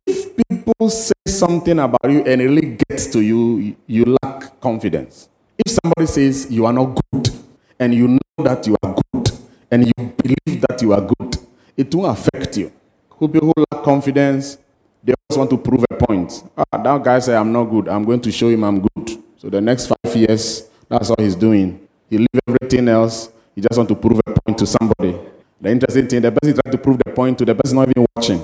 [0.06, 5.28] If people say something about you and it really gets to you, you lack confidence.
[5.58, 7.30] If somebody says you are not good
[7.78, 9.30] and you know that you are good
[9.70, 11.36] and you believe that you are good,
[11.76, 12.72] it won't affect you.
[13.10, 14.58] Who people who lack confidence,
[15.04, 16.42] they always want to prove a point.
[16.56, 17.88] Ah, that guy said, I'm not good.
[17.88, 19.22] I'm going to show him I'm good.
[19.36, 21.86] So the next five years, that's all he's doing.
[22.08, 23.30] He leave everything else.
[23.54, 25.18] He just want to prove a point to somebody.
[25.60, 28.06] The interesting thing, the person trying to prove the point to the person not even
[28.16, 28.40] watching.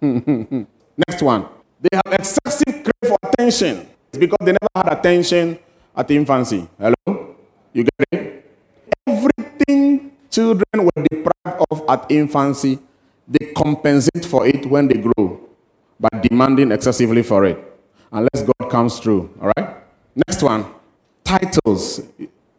[1.08, 1.46] Next one.
[1.80, 3.86] They have excessive crave for attention.
[4.08, 5.58] It's because they never had attention
[5.94, 6.66] at infancy.
[6.78, 7.36] Hello?
[7.72, 8.50] You get it?
[9.06, 12.78] Everything children were deprived of at infancy,
[13.28, 15.43] they compensate for it when they grow
[15.98, 17.58] by demanding excessively for it.
[18.12, 19.30] Unless God comes through.
[19.40, 19.76] All right?
[20.14, 20.66] Next one.
[21.24, 22.00] Titles.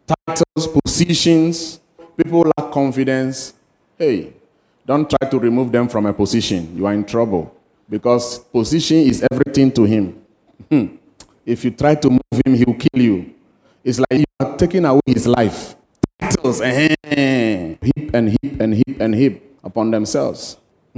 [0.06, 1.80] Titles, positions.
[2.16, 3.54] People lack confidence.
[3.98, 4.32] Hey,
[4.84, 6.76] don't try to remove them from a position.
[6.76, 7.54] You are in trouble
[7.88, 10.22] because position is everything to him.
[10.70, 10.86] Hmm.
[11.44, 13.34] if you try to move him, he will kill you.
[13.84, 15.76] It's like you are taking away his life.
[16.18, 20.56] Titles, eh, heap and heap and heap and heap upon themselves.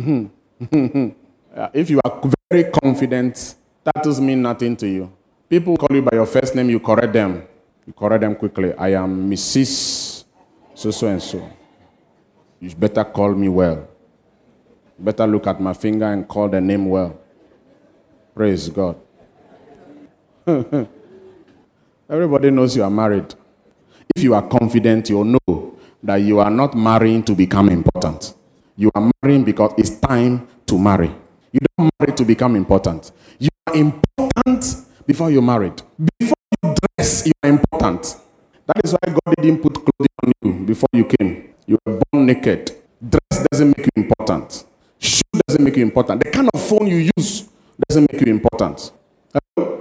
[1.59, 1.67] Hmm.
[1.75, 5.11] if you are very confident, titles mean nothing to you.
[5.49, 7.43] People call you by your first name, you correct them.
[7.87, 8.73] You correct them quickly.
[8.75, 10.25] I am Mrs.
[10.75, 11.51] So so and so.
[12.61, 13.89] You better call me well.
[14.99, 17.19] Better look at my finger and call the name well.
[18.35, 18.97] Praise God.
[22.11, 23.35] Everybody knows you are married.
[24.15, 28.35] If you are confident, you'll know that you are not marrying to become important.
[28.77, 31.11] You are marrying because it's time to marry.
[31.53, 33.13] You don't marry to become important.
[33.39, 35.83] You are important before you're married.
[36.19, 38.17] Before you dress, you are important.
[38.67, 41.55] That is why God didn't put clothing on you before you came.
[41.67, 42.73] You were born naked.
[43.01, 44.65] Dress doesn't make you important.
[44.99, 46.25] Shoe doesn't make you important.
[46.25, 47.49] The kind of phone you use
[47.89, 48.93] doesn't make you important.
[49.35, 49.79] A car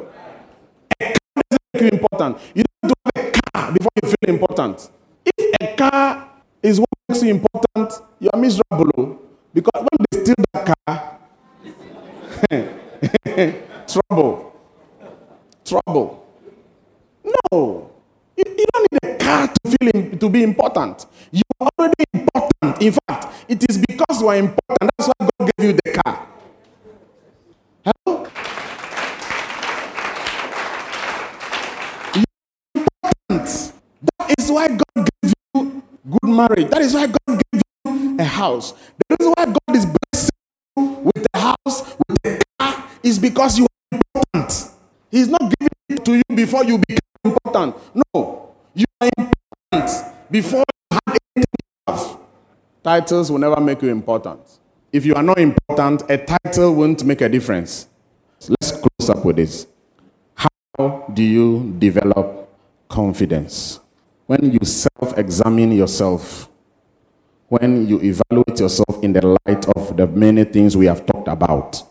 [0.99, 2.37] doesn't make you important.
[2.55, 4.89] You don't have a car before you feel important.
[5.25, 6.29] If a car
[6.63, 8.91] is what makes you important, you are miserable.
[8.97, 9.19] Oh.
[9.53, 10.35] Because when they steal
[13.87, 14.53] trouble.
[15.65, 16.25] Trouble.
[17.23, 17.91] No.
[18.37, 21.05] You, you don't need a car to feel to be important.
[21.31, 22.81] You are already important.
[22.81, 24.91] In fact, it is because you are important.
[24.97, 26.27] That's why God gave you the car.
[27.85, 28.27] Hello?
[32.13, 33.73] You're important.
[34.19, 36.69] That is why God gave you good marriage.
[36.69, 38.73] That is why God gave you a house.
[43.17, 44.71] Is because you are important.
[45.09, 47.75] He's not giving it to you before you become important.
[48.13, 50.59] No, you are important before
[50.91, 51.45] you had anything
[51.87, 52.17] you have.
[52.83, 54.39] Titles will never make you important.
[54.91, 57.87] If you are not important, a title won't make a difference.
[58.47, 59.67] Let's close up with this.
[60.35, 62.49] How do you develop
[62.87, 63.79] confidence?
[64.27, 66.49] When you self examine yourself,
[67.49, 71.83] when you evaluate yourself in the light of the many things we have talked about,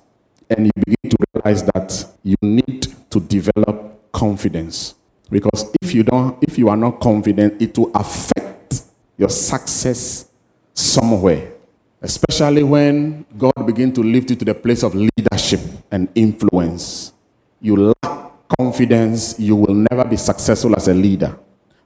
[0.50, 4.94] and you begin to realize that you need to develop confidence.
[5.30, 8.82] Because if you don't, if you are not confident, it will affect
[9.18, 10.28] your success
[10.72, 11.52] somewhere.
[12.00, 17.12] Especially when God begin to lift you to the place of leadership and influence.
[17.60, 21.36] You lack confidence, you will never be successful as a leader.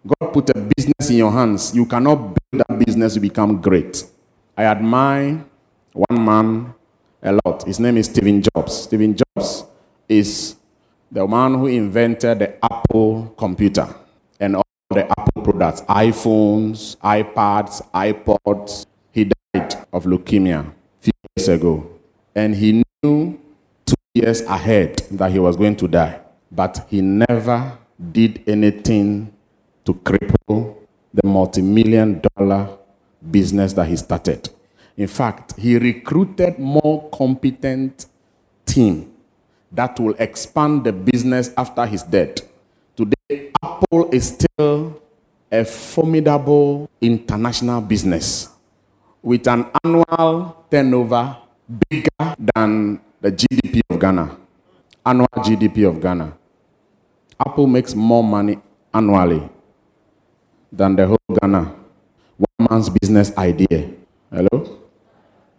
[0.06, 1.74] God put a business in your hands.
[1.74, 4.04] You cannot build that business to become great.
[4.56, 5.44] I admire
[5.92, 6.74] one man
[7.23, 7.64] a lot.
[7.66, 8.83] His name is Stephen Jobs.
[8.85, 9.64] Stephen Jobs
[10.09, 10.57] is
[11.11, 13.87] the man who invented the Apple computer
[14.39, 18.87] and all the Apple products iPhones, iPads, iPods.
[19.12, 21.91] He died of leukemia a few years ago.
[22.35, 23.39] And he knew
[23.85, 26.21] two years ahead that he was going to die.
[26.51, 27.77] But he never
[28.12, 29.33] did anything
[29.85, 30.77] to cripple
[31.12, 32.79] the multi million dollar
[33.31, 34.49] business that he started.
[35.01, 38.05] In fact, he recruited more competent
[38.66, 39.11] team
[39.72, 42.44] that will expand the business after his death.
[42.94, 45.01] Today, Apple is still
[45.51, 48.51] a formidable international business
[49.22, 51.34] with an annual turnover
[51.88, 54.36] bigger than the GDP of Ghana.
[55.07, 56.36] Annual GDP of Ghana.
[57.40, 58.59] Apple makes more money
[58.92, 59.48] annually
[60.70, 61.74] than the whole Ghana.
[62.36, 63.88] One man's business idea.
[64.30, 64.80] Hello?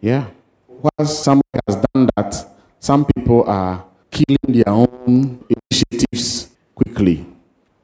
[0.02, 0.26] Yeah.
[0.98, 2.34] Once somebody has done that,
[2.80, 7.24] some people are killing their own initiatives quickly.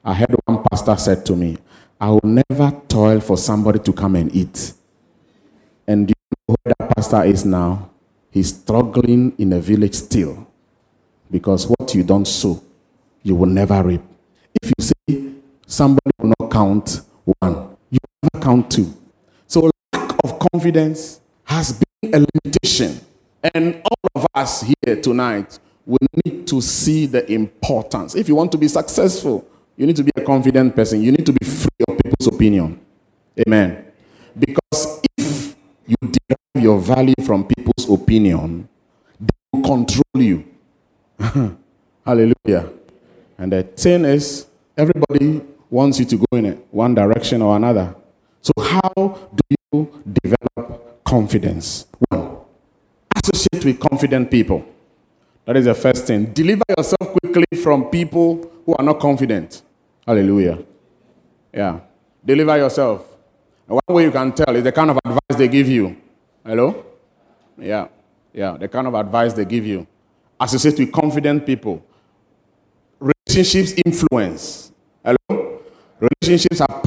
[0.03, 1.57] I heard one pastor said to me,
[1.99, 4.73] I will never toil for somebody to come and eat.
[5.87, 7.89] And do you know where that pastor is now?
[8.31, 10.45] He's struggling in a village still.
[11.31, 12.61] Because what you don't sow,
[13.23, 14.01] you will never reap.
[14.61, 15.31] If you say
[15.65, 17.01] somebody will not count
[17.39, 18.93] one, you will never count two.
[19.47, 22.99] So lack of confidence has been a limitation.
[23.53, 28.15] And all of us here tonight will need to see the importance.
[28.15, 31.01] If you want to be successful, you need to be a confident person.
[31.01, 32.79] You need to be free of people's opinion.
[33.47, 33.85] Amen.
[34.37, 35.55] Because if
[35.87, 38.67] you derive your value from people's opinion,
[39.19, 40.45] they will control you.
[42.05, 42.71] Hallelujah.
[43.37, 44.47] And the thing is,
[44.77, 47.95] everybody wants you to go in one direction or another.
[48.41, 50.78] So, how do you develop
[51.09, 51.87] confidence?
[52.09, 52.37] One,
[53.15, 54.63] associate with confident people.
[55.45, 56.25] That is the first thing.
[56.25, 59.63] Deliver yourself quickly from people who are not confident.
[60.05, 60.59] Hallelujah.
[61.51, 61.79] Yeah.
[62.23, 63.03] Deliver yourself.
[63.65, 65.97] One way you can tell is the kind of advice they give you.
[66.45, 66.85] Hello?
[67.57, 67.87] Yeah.
[68.31, 68.57] Yeah.
[68.57, 69.87] The kind of advice they give you.
[70.39, 71.83] Associate with confident people.
[72.99, 74.71] Relationships influence.
[75.03, 75.59] Hello?
[75.99, 76.83] Relationships have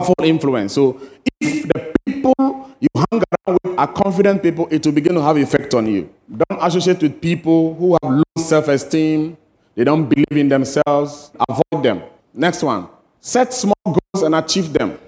[0.00, 0.72] powerful influence.
[0.72, 1.00] So
[1.40, 5.36] if the people you hang around with are confident people, it will begin to have
[5.36, 6.08] effect on you.
[6.28, 9.36] Don't associate with people who have low self-esteem.
[9.74, 11.30] They don't believe in themselves.
[11.48, 12.02] Avoid them.
[12.34, 12.88] Next one.
[13.20, 14.98] Set small goals and achieve them.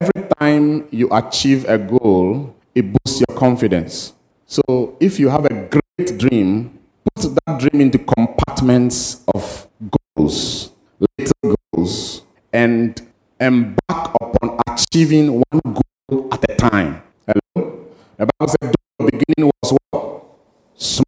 [0.00, 4.14] Every time you achieve a goal, it boosts your confidence.
[4.46, 6.78] So if you have a great dream,
[7.14, 9.68] put that dream into compartments of
[10.16, 10.72] goals,
[11.18, 13.00] little goals, and
[13.40, 17.02] embark upon achieving one goal at a time.
[17.26, 17.86] Hello?
[18.18, 20.24] The Bible said the beginning was what?
[20.76, 21.04] Small.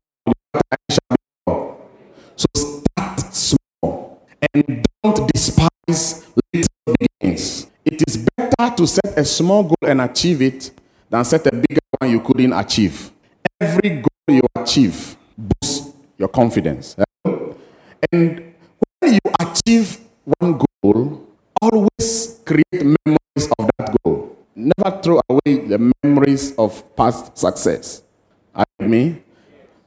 [2.36, 4.22] So start small
[4.54, 7.66] and don't despise little beginnings.
[7.84, 10.70] It is better to set a small goal and achieve it
[11.10, 13.10] than set a bigger one you couldn't achieve.
[13.60, 16.96] Every goal you achieve boosts your confidence.
[18.12, 18.54] And
[19.00, 19.98] when you achieve
[20.38, 21.26] one goal,
[21.60, 24.05] always create memories of that goal.
[24.56, 28.00] Never throw away the memories of past success.
[28.54, 29.22] Are you me?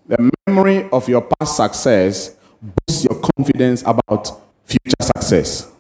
[0.06, 4.30] The memory of your past success boosts your confidence about
[4.66, 5.72] future success.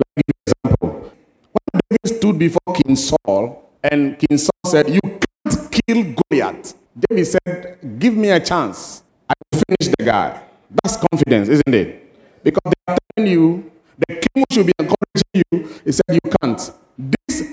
[0.00, 1.12] Let me give you an example.
[1.52, 6.72] When David stood before King Saul, and King Saul said, You can't kill Goliath.
[6.98, 9.02] David said, Give me a chance.
[9.28, 10.40] I will finish the guy.
[10.82, 12.42] That's confidence, isn't it?
[12.42, 13.70] Because they are telling you,
[14.08, 15.68] the king should be encouraging you.
[15.84, 16.72] He said, You can't.
[16.98, 17.47] This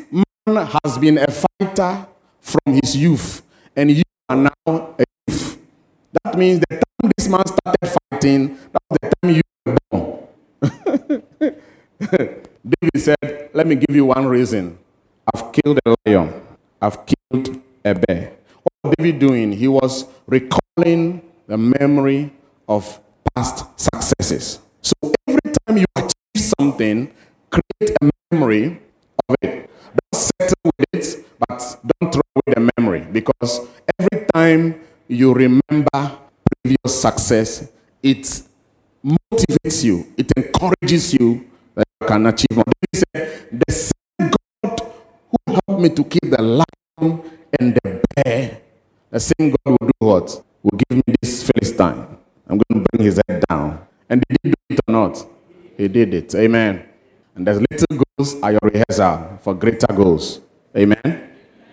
[0.48, 2.06] has been a fighter
[2.40, 3.42] from his youth,
[3.76, 5.58] and you are now a youth.
[6.24, 10.28] That means the time this man started fighting, that was the time you were born.
[12.62, 14.78] David said, Let me give you one reason.
[15.34, 16.32] I've killed a lion,
[16.80, 18.34] I've killed a bear.
[18.62, 19.52] What David doing?
[19.52, 22.32] He was recalling the memory
[22.70, 23.00] of
[23.34, 24.60] past successes.
[24.84, 24.94] So
[25.28, 27.12] every time you achieve something,
[27.50, 28.80] create a memory
[29.28, 29.72] of it.
[30.16, 31.60] Settle with it, but
[32.00, 33.68] don't throw away the memory because
[34.00, 36.18] every time you remember
[36.64, 37.68] previous success,
[38.02, 38.24] it
[39.04, 41.46] motivates you, it encourages you
[41.76, 42.64] that you can achieve more.
[42.64, 44.32] David said, The same
[44.64, 44.80] God
[45.36, 48.62] who helped me to keep the lion and the bear,
[49.12, 50.44] the same God will do what?
[50.64, 52.08] Will give me this Philistine.
[52.48, 53.86] I'm going to bring his head down.
[54.10, 55.26] And did he do it or not?
[55.78, 56.34] He did it.
[56.36, 56.88] Amen.
[57.36, 60.40] And there's little are your rehearsal uh, for greater goals.
[60.76, 61.30] Amen.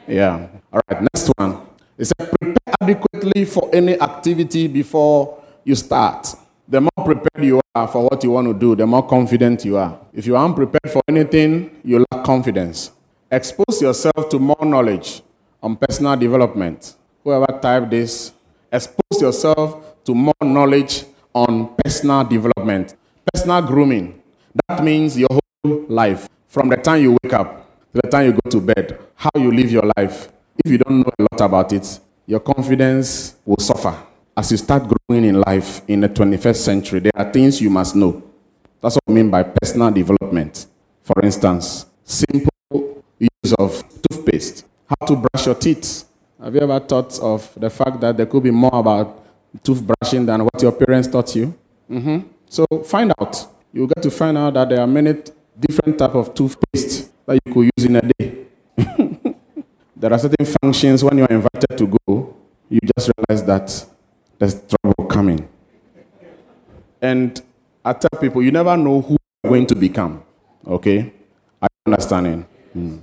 [0.09, 0.49] Yeah.
[0.73, 1.01] All right.
[1.03, 1.61] Next one.
[1.97, 6.35] It said, prepare adequately for any activity before you start.
[6.67, 9.77] The more prepared you are for what you want to do, the more confident you
[9.77, 10.01] are.
[10.13, 12.91] If you are unprepared for anything, you lack confidence.
[13.31, 15.23] Expose yourself to more knowledge,
[15.63, 16.97] on personal development.
[17.23, 18.33] Whoever typed this,
[18.73, 22.97] expose yourself to more knowledge on personal development,
[23.33, 24.21] personal grooming.
[24.69, 28.33] That means your whole life, from the time you wake up to the time you
[28.33, 30.31] go to bed, how you live your life.
[30.63, 33.97] If you don't know a lot about it, your confidence will suffer.
[34.37, 37.97] As you start growing in life in the 21st century, there are things you must
[37.97, 38.23] know.
[38.83, 40.67] That's what I mean by personal development.
[41.03, 46.05] For instance, simple use of toothpaste, how to brush your teeth.
[46.43, 49.25] Have you ever thought of the fact that there could be more about
[49.65, 51.55] toothbrushing than what your parents taught you?
[51.91, 52.29] Mm-hmm.
[52.51, 53.47] So find out.
[53.73, 55.15] You get to find out that there are many
[55.59, 58.47] different type of toothpaste that you could use in a day.
[59.97, 62.37] there are certain functions when you are invited to go,
[62.69, 63.87] you just realize that
[64.39, 65.49] there's trouble coming.
[67.01, 67.41] And
[67.85, 70.23] I tell people, you never know who you're going to become.
[70.67, 71.13] Okay?
[71.61, 72.47] Are you understanding?
[72.73, 72.99] Hmm.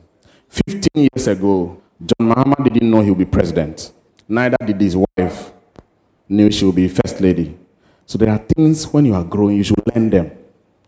[0.50, 3.91] 15 years ago, John Mahama didn't know he would be president.
[4.28, 5.52] Neither did his wife
[6.30, 7.58] knew she would be first lady.
[8.06, 10.32] So there are things when you are growing, you should learn them.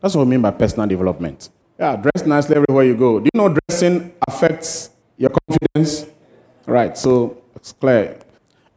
[0.01, 1.49] That's what I mean by personal development.
[1.79, 3.19] Yeah, dress nicely everywhere you go.
[3.19, 6.07] Do you know dressing affects your confidence?
[6.65, 8.17] Right, so it's clear.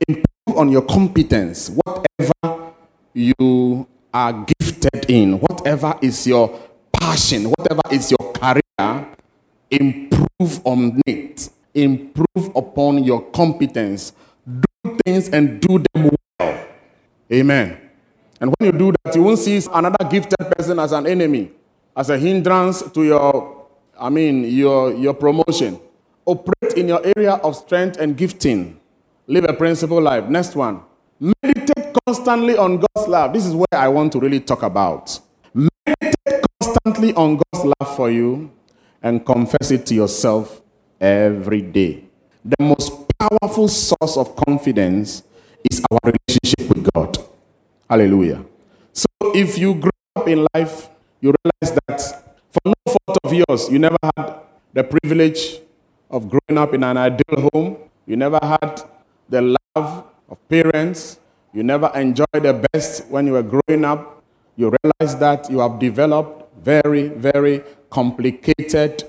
[0.07, 1.70] Improve on your competence.
[1.85, 2.72] Whatever
[3.14, 6.61] you are gifted in, whatever is your
[6.93, 9.07] passion, whatever is your career,
[9.70, 11.49] improve on it.
[11.75, 14.12] Improve upon your competence.
[14.47, 16.66] Do things and do them well.
[17.33, 17.84] Amen.
[18.45, 21.51] And when you do that, you won't see another gifted person as an enemy,
[21.97, 23.68] as a hindrance to your,
[23.99, 25.80] I mean, your, your promotion.
[26.26, 28.78] Operate in your area of strength and gifting.
[29.26, 30.28] Live a principle life.
[30.28, 30.82] Next one.
[31.18, 33.32] Meditate constantly on God's love.
[33.32, 35.18] This is where I want to really talk about.
[35.55, 38.53] Meditate constantly on God's love for you
[39.03, 40.61] and confess it to yourself
[41.01, 42.05] every day.
[42.45, 45.22] The most powerful source of confidence
[45.70, 47.34] is our relationship with God.
[47.89, 48.45] Hallelujah.
[48.93, 50.89] So if you grow up in life,
[51.20, 52.01] you realize that
[52.53, 54.41] for no fault of yours, you never had
[54.72, 55.61] the privilege
[56.11, 57.76] of growing up in an ideal home.
[58.07, 58.82] You never had
[59.28, 61.18] the love of parents.
[61.53, 64.22] You never enjoyed the best when you were growing up.
[64.57, 69.05] You realize that you have developed very, very complicated,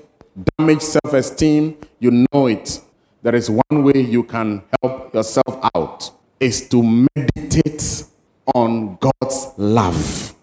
[0.58, 1.76] damaged self esteem.
[1.98, 2.80] You know it.
[3.22, 8.04] There is one way you can help yourself out is to meditate
[8.54, 10.34] on God's love.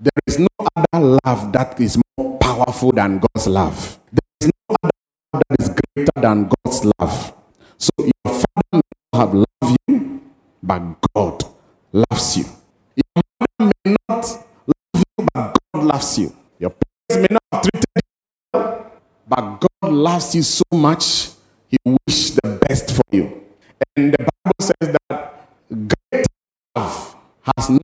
[0.00, 3.98] There is no other love that is more powerful than God's love.
[4.10, 4.90] There is no other
[5.32, 7.34] love that is greater than God's love.
[7.78, 8.80] So your father may
[9.12, 10.20] not have loved you,
[10.62, 10.80] but
[11.14, 11.44] God
[11.92, 12.44] loves you.
[12.96, 14.24] Your mother may not
[14.66, 16.36] love you, but God loves you.
[16.58, 18.02] Your parents may not have treated you
[18.54, 18.92] well,
[19.28, 21.30] but God loves you so much,
[21.68, 23.42] He wishes the best for you.
[23.96, 26.26] And the Bible says that great
[26.76, 27.11] love
[27.44, 27.80] has no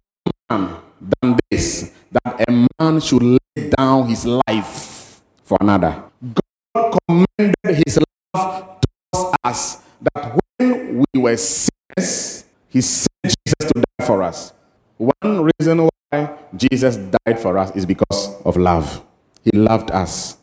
[0.51, 6.05] man than this, that a man should lay down his life for another.
[6.23, 7.99] God commended his
[8.35, 8.81] love
[9.13, 14.53] towards us that when we were sinners, he sent Jesus to die for us.
[14.97, 19.03] One reason why Jesus died for us is because of love.
[19.43, 20.37] He loved us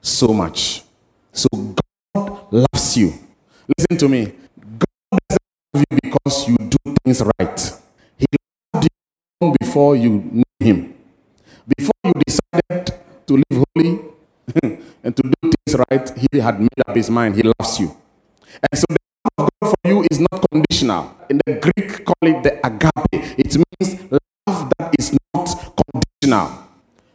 [0.00, 0.82] so much.
[1.32, 1.48] So
[2.14, 3.12] God loves you.
[3.76, 4.32] Listen to me.
[4.56, 5.42] God doesn't
[5.74, 7.80] love you because you do things right
[9.60, 10.94] before you knew him.
[11.76, 12.94] Before you decided
[13.26, 14.00] to live holy
[15.02, 17.36] and to do things right, he had made up his mind.
[17.36, 17.96] He loves you.
[18.70, 18.98] And so the
[19.38, 21.16] love of God for you is not conditional.
[21.28, 23.38] In the Greek, call it the agape.
[23.38, 26.46] It means love that is not conditional.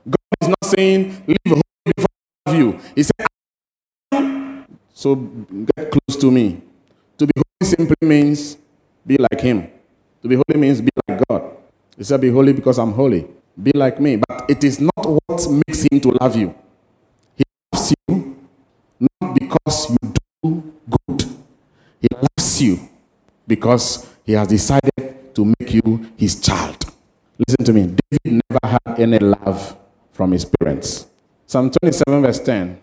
[0.09, 2.07] God is not saying, live holy before
[2.45, 2.79] I love you.
[2.95, 3.27] He said,
[4.93, 6.61] so get close to me.
[7.17, 8.57] To be holy simply means
[9.05, 9.69] be like him.
[10.21, 11.58] To be holy means be like God.
[11.99, 13.27] He said, Be holy because I'm holy.
[13.61, 14.15] Be like me.
[14.15, 16.55] But it is not what makes him to love you.
[17.35, 17.43] He
[17.73, 18.37] loves you
[19.01, 21.25] not because you do good.
[21.99, 22.79] He loves you
[23.45, 26.85] because he has decided to make you his child.
[27.37, 27.93] Listen to me.
[28.11, 29.75] David never had any love
[30.13, 31.05] from his parents.
[31.47, 32.79] Psalm 27, verse 10.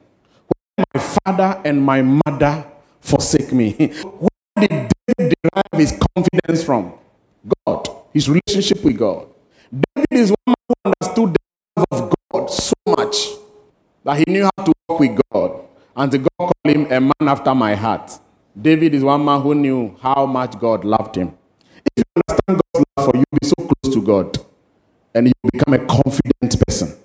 [0.76, 2.66] When my father and my mother
[3.00, 6.92] forsake me, where did David derive his confidence from?
[7.64, 9.26] God his relationship with God.
[9.70, 13.16] David is one man who understood the love of God so much
[14.04, 15.60] that he knew how to walk with God.
[15.94, 18.18] And the God called him a man after my heart.
[18.58, 21.36] David is one man who knew how much God loved him.
[21.94, 24.38] If you understand God's love for you, be so close to God
[25.14, 26.96] and you become a confident person.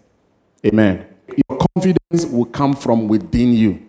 [0.66, 1.06] Amen.
[1.28, 3.86] Your confidence will come from within you.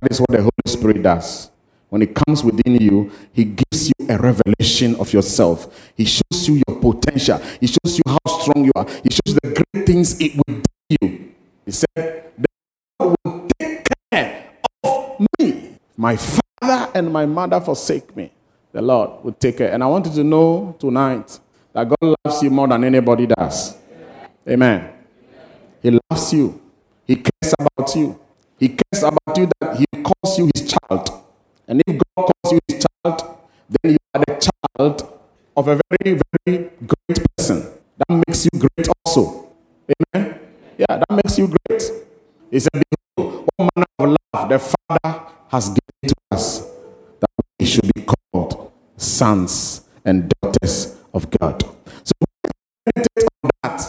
[0.00, 1.51] That is what the Holy Spirit does.
[1.92, 5.92] When it comes within you, He gives you a revelation of yourself.
[5.94, 7.36] He shows you your potential.
[7.60, 8.86] He shows you how strong you are.
[8.88, 11.32] He shows the great things it will do you.
[11.66, 12.48] He said, The
[12.98, 15.76] Lord will take care of me.
[15.94, 18.32] My father and my mother forsake me.
[18.72, 19.70] The Lord will take care.
[19.70, 21.38] And I want you to know tonight
[21.74, 23.76] that God loves you more than anybody does.
[24.48, 24.90] Amen.
[25.82, 26.58] He loves you.
[27.06, 28.18] He cares about you.
[28.58, 31.22] He cares about you that He calls you His child.
[31.72, 33.38] And if God calls you His child,
[33.70, 35.20] then you are the child
[35.56, 37.64] of a very, very great person.
[37.96, 39.48] That makes you great also.
[39.88, 40.38] Amen.
[40.76, 41.82] Yeah, that makes you great.
[42.50, 42.82] He said,
[43.16, 46.60] Behold, what manner of love the Father has given to us
[47.20, 51.62] that we should be called sons and daughters of God.
[52.04, 52.12] So
[52.84, 53.80] meditate on that,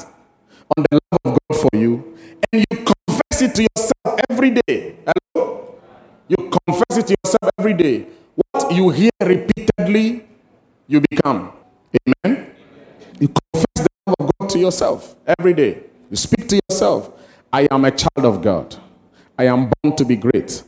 [0.78, 2.18] on the love of God for you,
[2.54, 4.96] and you confess it to yourself every day.
[5.36, 5.63] Hello?
[6.28, 8.08] You confess it to yourself every day.
[8.52, 10.26] What you hear repeatedly,
[10.88, 11.52] you become.
[12.26, 12.52] Amen.
[13.20, 15.84] You confess the love of God to yourself every day.
[16.10, 17.12] You speak to yourself.
[17.52, 18.76] I am a child of God.
[19.38, 20.64] I am born to be great.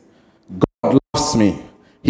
[0.83, 1.63] God loves me.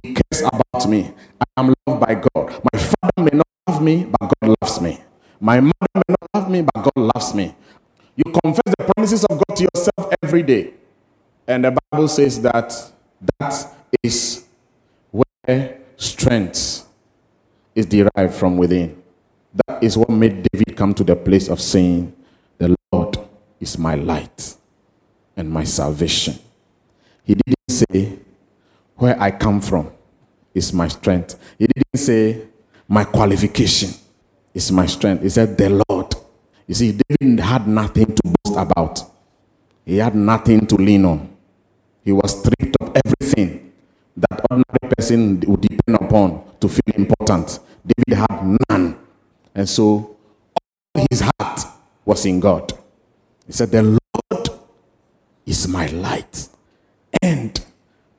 [0.04, 1.14] He cares about me.
[1.40, 2.62] I am loved by God.
[2.74, 5.00] My father may not love me, but God loves me.
[5.40, 7.56] My mother may not love me, but God loves me.
[8.16, 10.74] You confess the promises of God to yourself every day.
[11.48, 12.74] And the Bible says that
[13.40, 14.46] that is
[15.12, 16.88] where strength
[17.74, 19.02] is derived from within.
[19.68, 22.14] That is what made David come to the place of saying,
[22.58, 23.18] The Lord
[23.60, 24.56] is my light
[25.36, 26.36] and my salvation.
[27.24, 28.20] He didn't say,
[28.96, 29.92] Where I come from
[30.54, 31.38] is my strength.
[31.58, 32.48] He didn't say,
[32.88, 33.92] My qualification
[34.54, 35.24] is my strength.
[35.24, 36.16] He said, The Lord.
[36.68, 39.02] You see, David had nothing to boast about,
[39.86, 41.30] he had nothing to lean on.
[42.04, 42.75] He was stripped
[43.36, 47.60] that ordinary person would depend upon to feel important.
[47.86, 48.98] David had none.
[49.54, 50.16] And so
[50.96, 51.62] all his heart
[52.06, 52.72] was in God.
[53.46, 54.50] He said, The Lord
[55.46, 56.48] is my light
[57.22, 57.60] and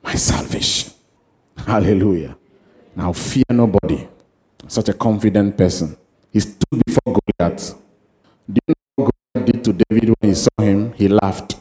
[0.03, 0.93] my salvation.
[1.57, 2.37] Hallelujah.
[2.95, 4.07] Now fear nobody.
[4.67, 5.97] Such a confident person.
[6.31, 7.75] He stood before Goliath.
[8.51, 10.93] Do you know what Goliath did to David when he saw him?
[10.93, 11.55] He laughed.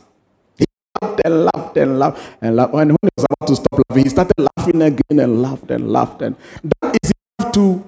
[1.02, 2.74] He laughed and laughed and laughed and laughed.
[2.74, 5.92] And when he was about to stop laughing, he started laughing again and laughed and
[5.92, 6.22] laughed.
[6.22, 6.36] And
[6.82, 7.84] that is enough to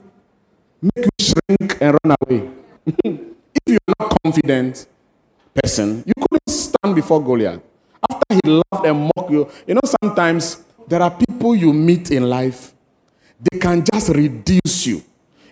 [0.83, 2.51] make you shrink and run away.
[3.05, 4.87] if you're not confident
[5.55, 7.61] person, you couldn't stand before Goliath.
[8.11, 12.29] After he laughed and mocked you, you know, sometimes there are people you meet in
[12.29, 12.73] life,
[13.41, 15.03] they can just reduce you.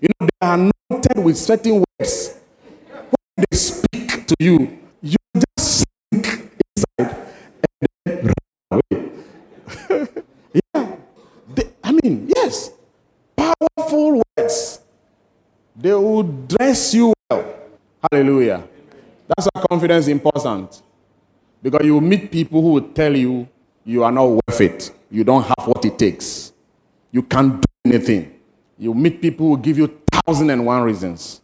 [0.01, 2.39] You know, they are anointed with certain words.
[2.91, 6.27] When they speak to you, you just sink
[6.77, 7.17] inside
[7.85, 8.33] and then
[8.71, 9.11] run away.
[10.75, 10.97] yeah.
[12.07, 12.71] Mean, yes.
[13.37, 14.81] Powerful words.
[15.75, 17.45] They will dress you well.
[18.11, 18.63] Hallelujah.
[19.27, 20.83] That's why confidence is important.
[21.61, 23.49] Because you meet people who will tell you
[23.85, 24.93] you are not worth it.
[25.11, 26.53] You don't have what it takes.
[27.11, 28.39] You can't do anything.
[28.79, 31.41] You meet people who give you thousand and one reasons.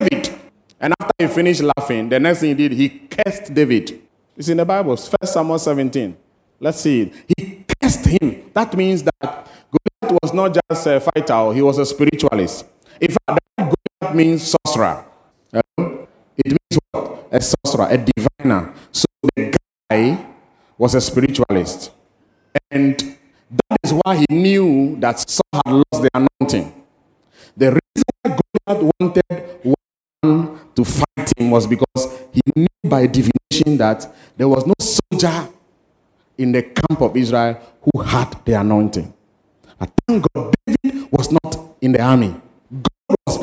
[0.00, 0.34] David.
[0.80, 4.00] And after he finished laughing, the next thing he did, he cursed David.
[4.36, 6.16] It's in the Bible, 1 Samuel 17.
[6.58, 7.12] Let's see it.
[7.36, 7.39] He him.
[8.52, 12.66] That means that Goliath was not just a fighter, he was a spiritualist.
[13.00, 15.04] In fact, Goliath means sorcerer.
[15.52, 17.28] Um, it means what?
[17.30, 18.74] A sorcerer, a diviner.
[18.90, 19.56] So the
[19.88, 20.26] guy
[20.76, 21.92] was a spiritualist.
[22.70, 22.98] And
[23.50, 26.72] that is why he knew that Saul had lost the anointing.
[27.56, 29.24] The reason Goliath wanted
[30.22, 35.48] one to fight him was because he knew by divination that there was no soldier
[36.40, 39.12] in the camp of Israel who had the anointing.
[39.78, 42.34] But thank God, David was not in the army.
[42.72, 43.36] God was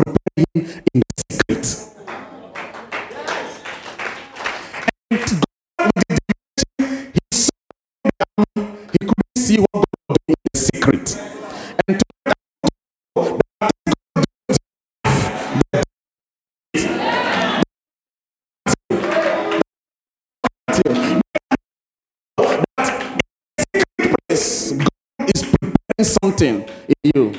[26.05, 27.33] something in you.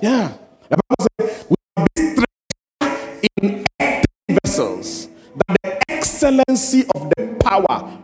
[0.00, 0.32] Yeah.
[0.68, 7.34] The Bible says, we have been treasured in earthen vessels, that the excellency of the
[7.40, 7.98] power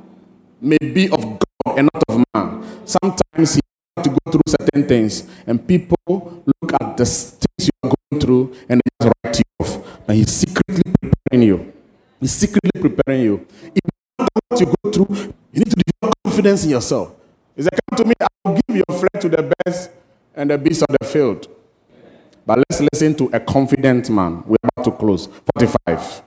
[0.60, 2.66] may be of God and not of man.
[2.84, 3.62] Sometimes you
[3.96, 5.96] have to go through certain things, and people
[6.44, 10.08] look at the things you are going through and they just write you off.
[10.08, 11.72] And He's secretly preparing you.
[12.18, 13.46] He's secretly preparing you.
[13.74, 13.80] If
[14.48, 17.14] what you go through, you need to develop confidence in yourself.
[17.60, 19.90] He said, Come to me, I will give your flesh to the best
[20.34, 21.46] and the beasts of the field.
[22.46, 24.42] But let's listen to a confident man.
[24.46, 25.28] We're about to close.
[25.58, 26.22] 45.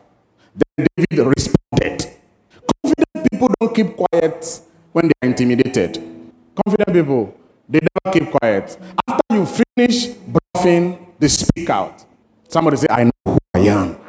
[0.77, 2.13] Then David responded.
[2.83, 4.61] Confident people don't keep quiet
[4.91, 5.93] when they are intimidated.
[6.63, 7.35] Confident people,
[7.67, 8.77] they never keep quiet.
[9.07, 12.05] After you finish bluffing, they speak out.
[12.47, 14.02] Somebody say, I know who I am.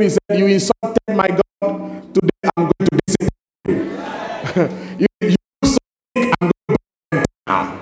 [0.00, 2.14] David said, You insulted my God.
[2.14, 3.36] Today I'm going to discipline
[3.68, 5.06] you.
[5.20, 5.76] you, you so
[6.14, 6.78] big, I'm going
[7.12, 7.80] to down.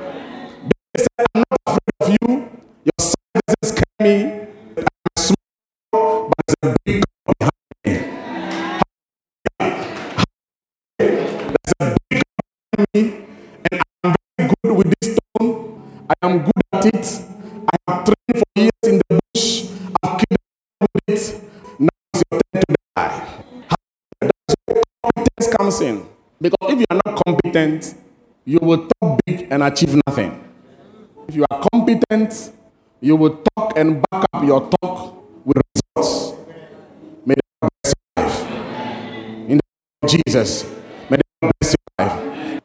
[0.59, 2.51] David said, I'm not afraid of you.
[2.83, 3.15] Your size
[3.47, 4.49] doesn't scare me.
[4.79, 7.55] I'm small, but there's a big God behind
[7.87, 7.95] me.
[11.79, 12.23] A big
[12.95, 13.27] me,
[13.71, 16.05] and I'm very good with this stone.
[16.11, 17.28] I am good at it.
[25.79, 27.95] Because if you are not competent,
[28.45, 30.43] you will talk big and achieve nothing.
[31.29, 32.53] If you are competent,
[33.01, 35.63] you will talk and back up your talk with
[35.95, 36.35] results.
[37.25, 38.41] May the Lord bless your life.
[39.51, 40.65] In the name of Jesus,
[41.09, 42.63] may the Lord bless your life.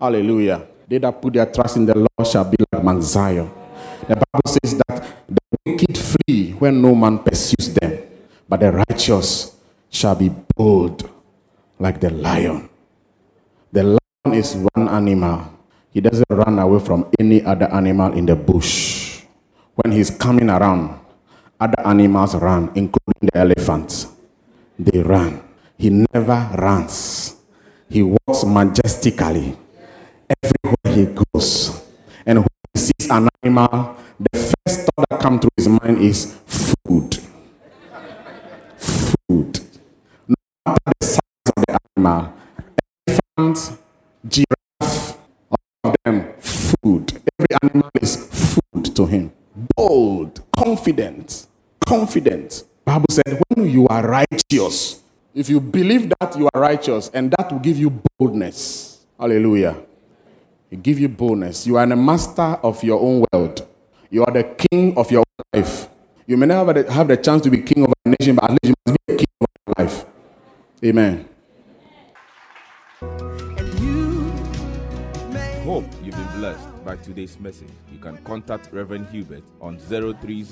[0.00, 0.66] Hallelujah.
[0.88, 3.50] They that put their trust in the Lord shall be like Mount Zion.
[4.08, 7.98] The Bible says that the wicked flee when no man pursues them,
[8.48, 9.54] but the righteous
[9.90, 11.13] shall be bold
[11.78, 12.68] like the lion.
[13.72, 15.50] The lion is one animal.
[15.90, 19.22] He doesn't run away from any other animal in the bush.
[19.76, 20.98] When he's coming around,
[21.60, 24.08] other animals run, including the elephants.
[24.78, 25.42] They run.
[25.78, 27.34] He never runs.
[27.88, 29.56] He walks majestically
[30.30, 31.82] everywhere he goes.
[32.26, 36.34] And when he sees an animal, the first thought that comes to his mind is
[36.46, 37.18] food.
[39.28, 40.34] No
[40.66, 42.32] matter the size of the animal,
[43.06, 43.78] elephant,
[44.28, 45.18] giraffe,
[45.50, 47.12] all of them, food.
[47.38, 49.32] Every animal is food to him.
[49.76, 51.46] Bold, confident,
[51.86, 52.64] confident.
[52.84, 55.02] Bible said, when you are righteous,
[55.34, 59.04] if you believe that you are righteous, and that will give you boldness.
[59.18, 59.76] Hallelujah.
[60.70, 61.66] It give you boldness.
[61.66, 63.66] You are the master of your own world.
[64.10, 65.24] You are the king of your
[65.54, 65.88] life.
[66.26, 68.64] You may never have the- chance to be king of a nation, but at least
[68.64, 70.06] you must be king of your life.
[70.84, 71.28] Amen.
[76.44, 77.70] Blessed by today's message.
[77.90, 80.44] You can contact Reverend Hubert on 030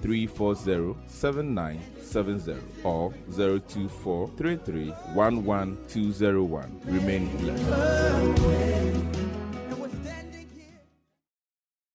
[0.00, 6.80] 340 7970 or 024 33 11201.
[6.84, 9.21] Remain blessed.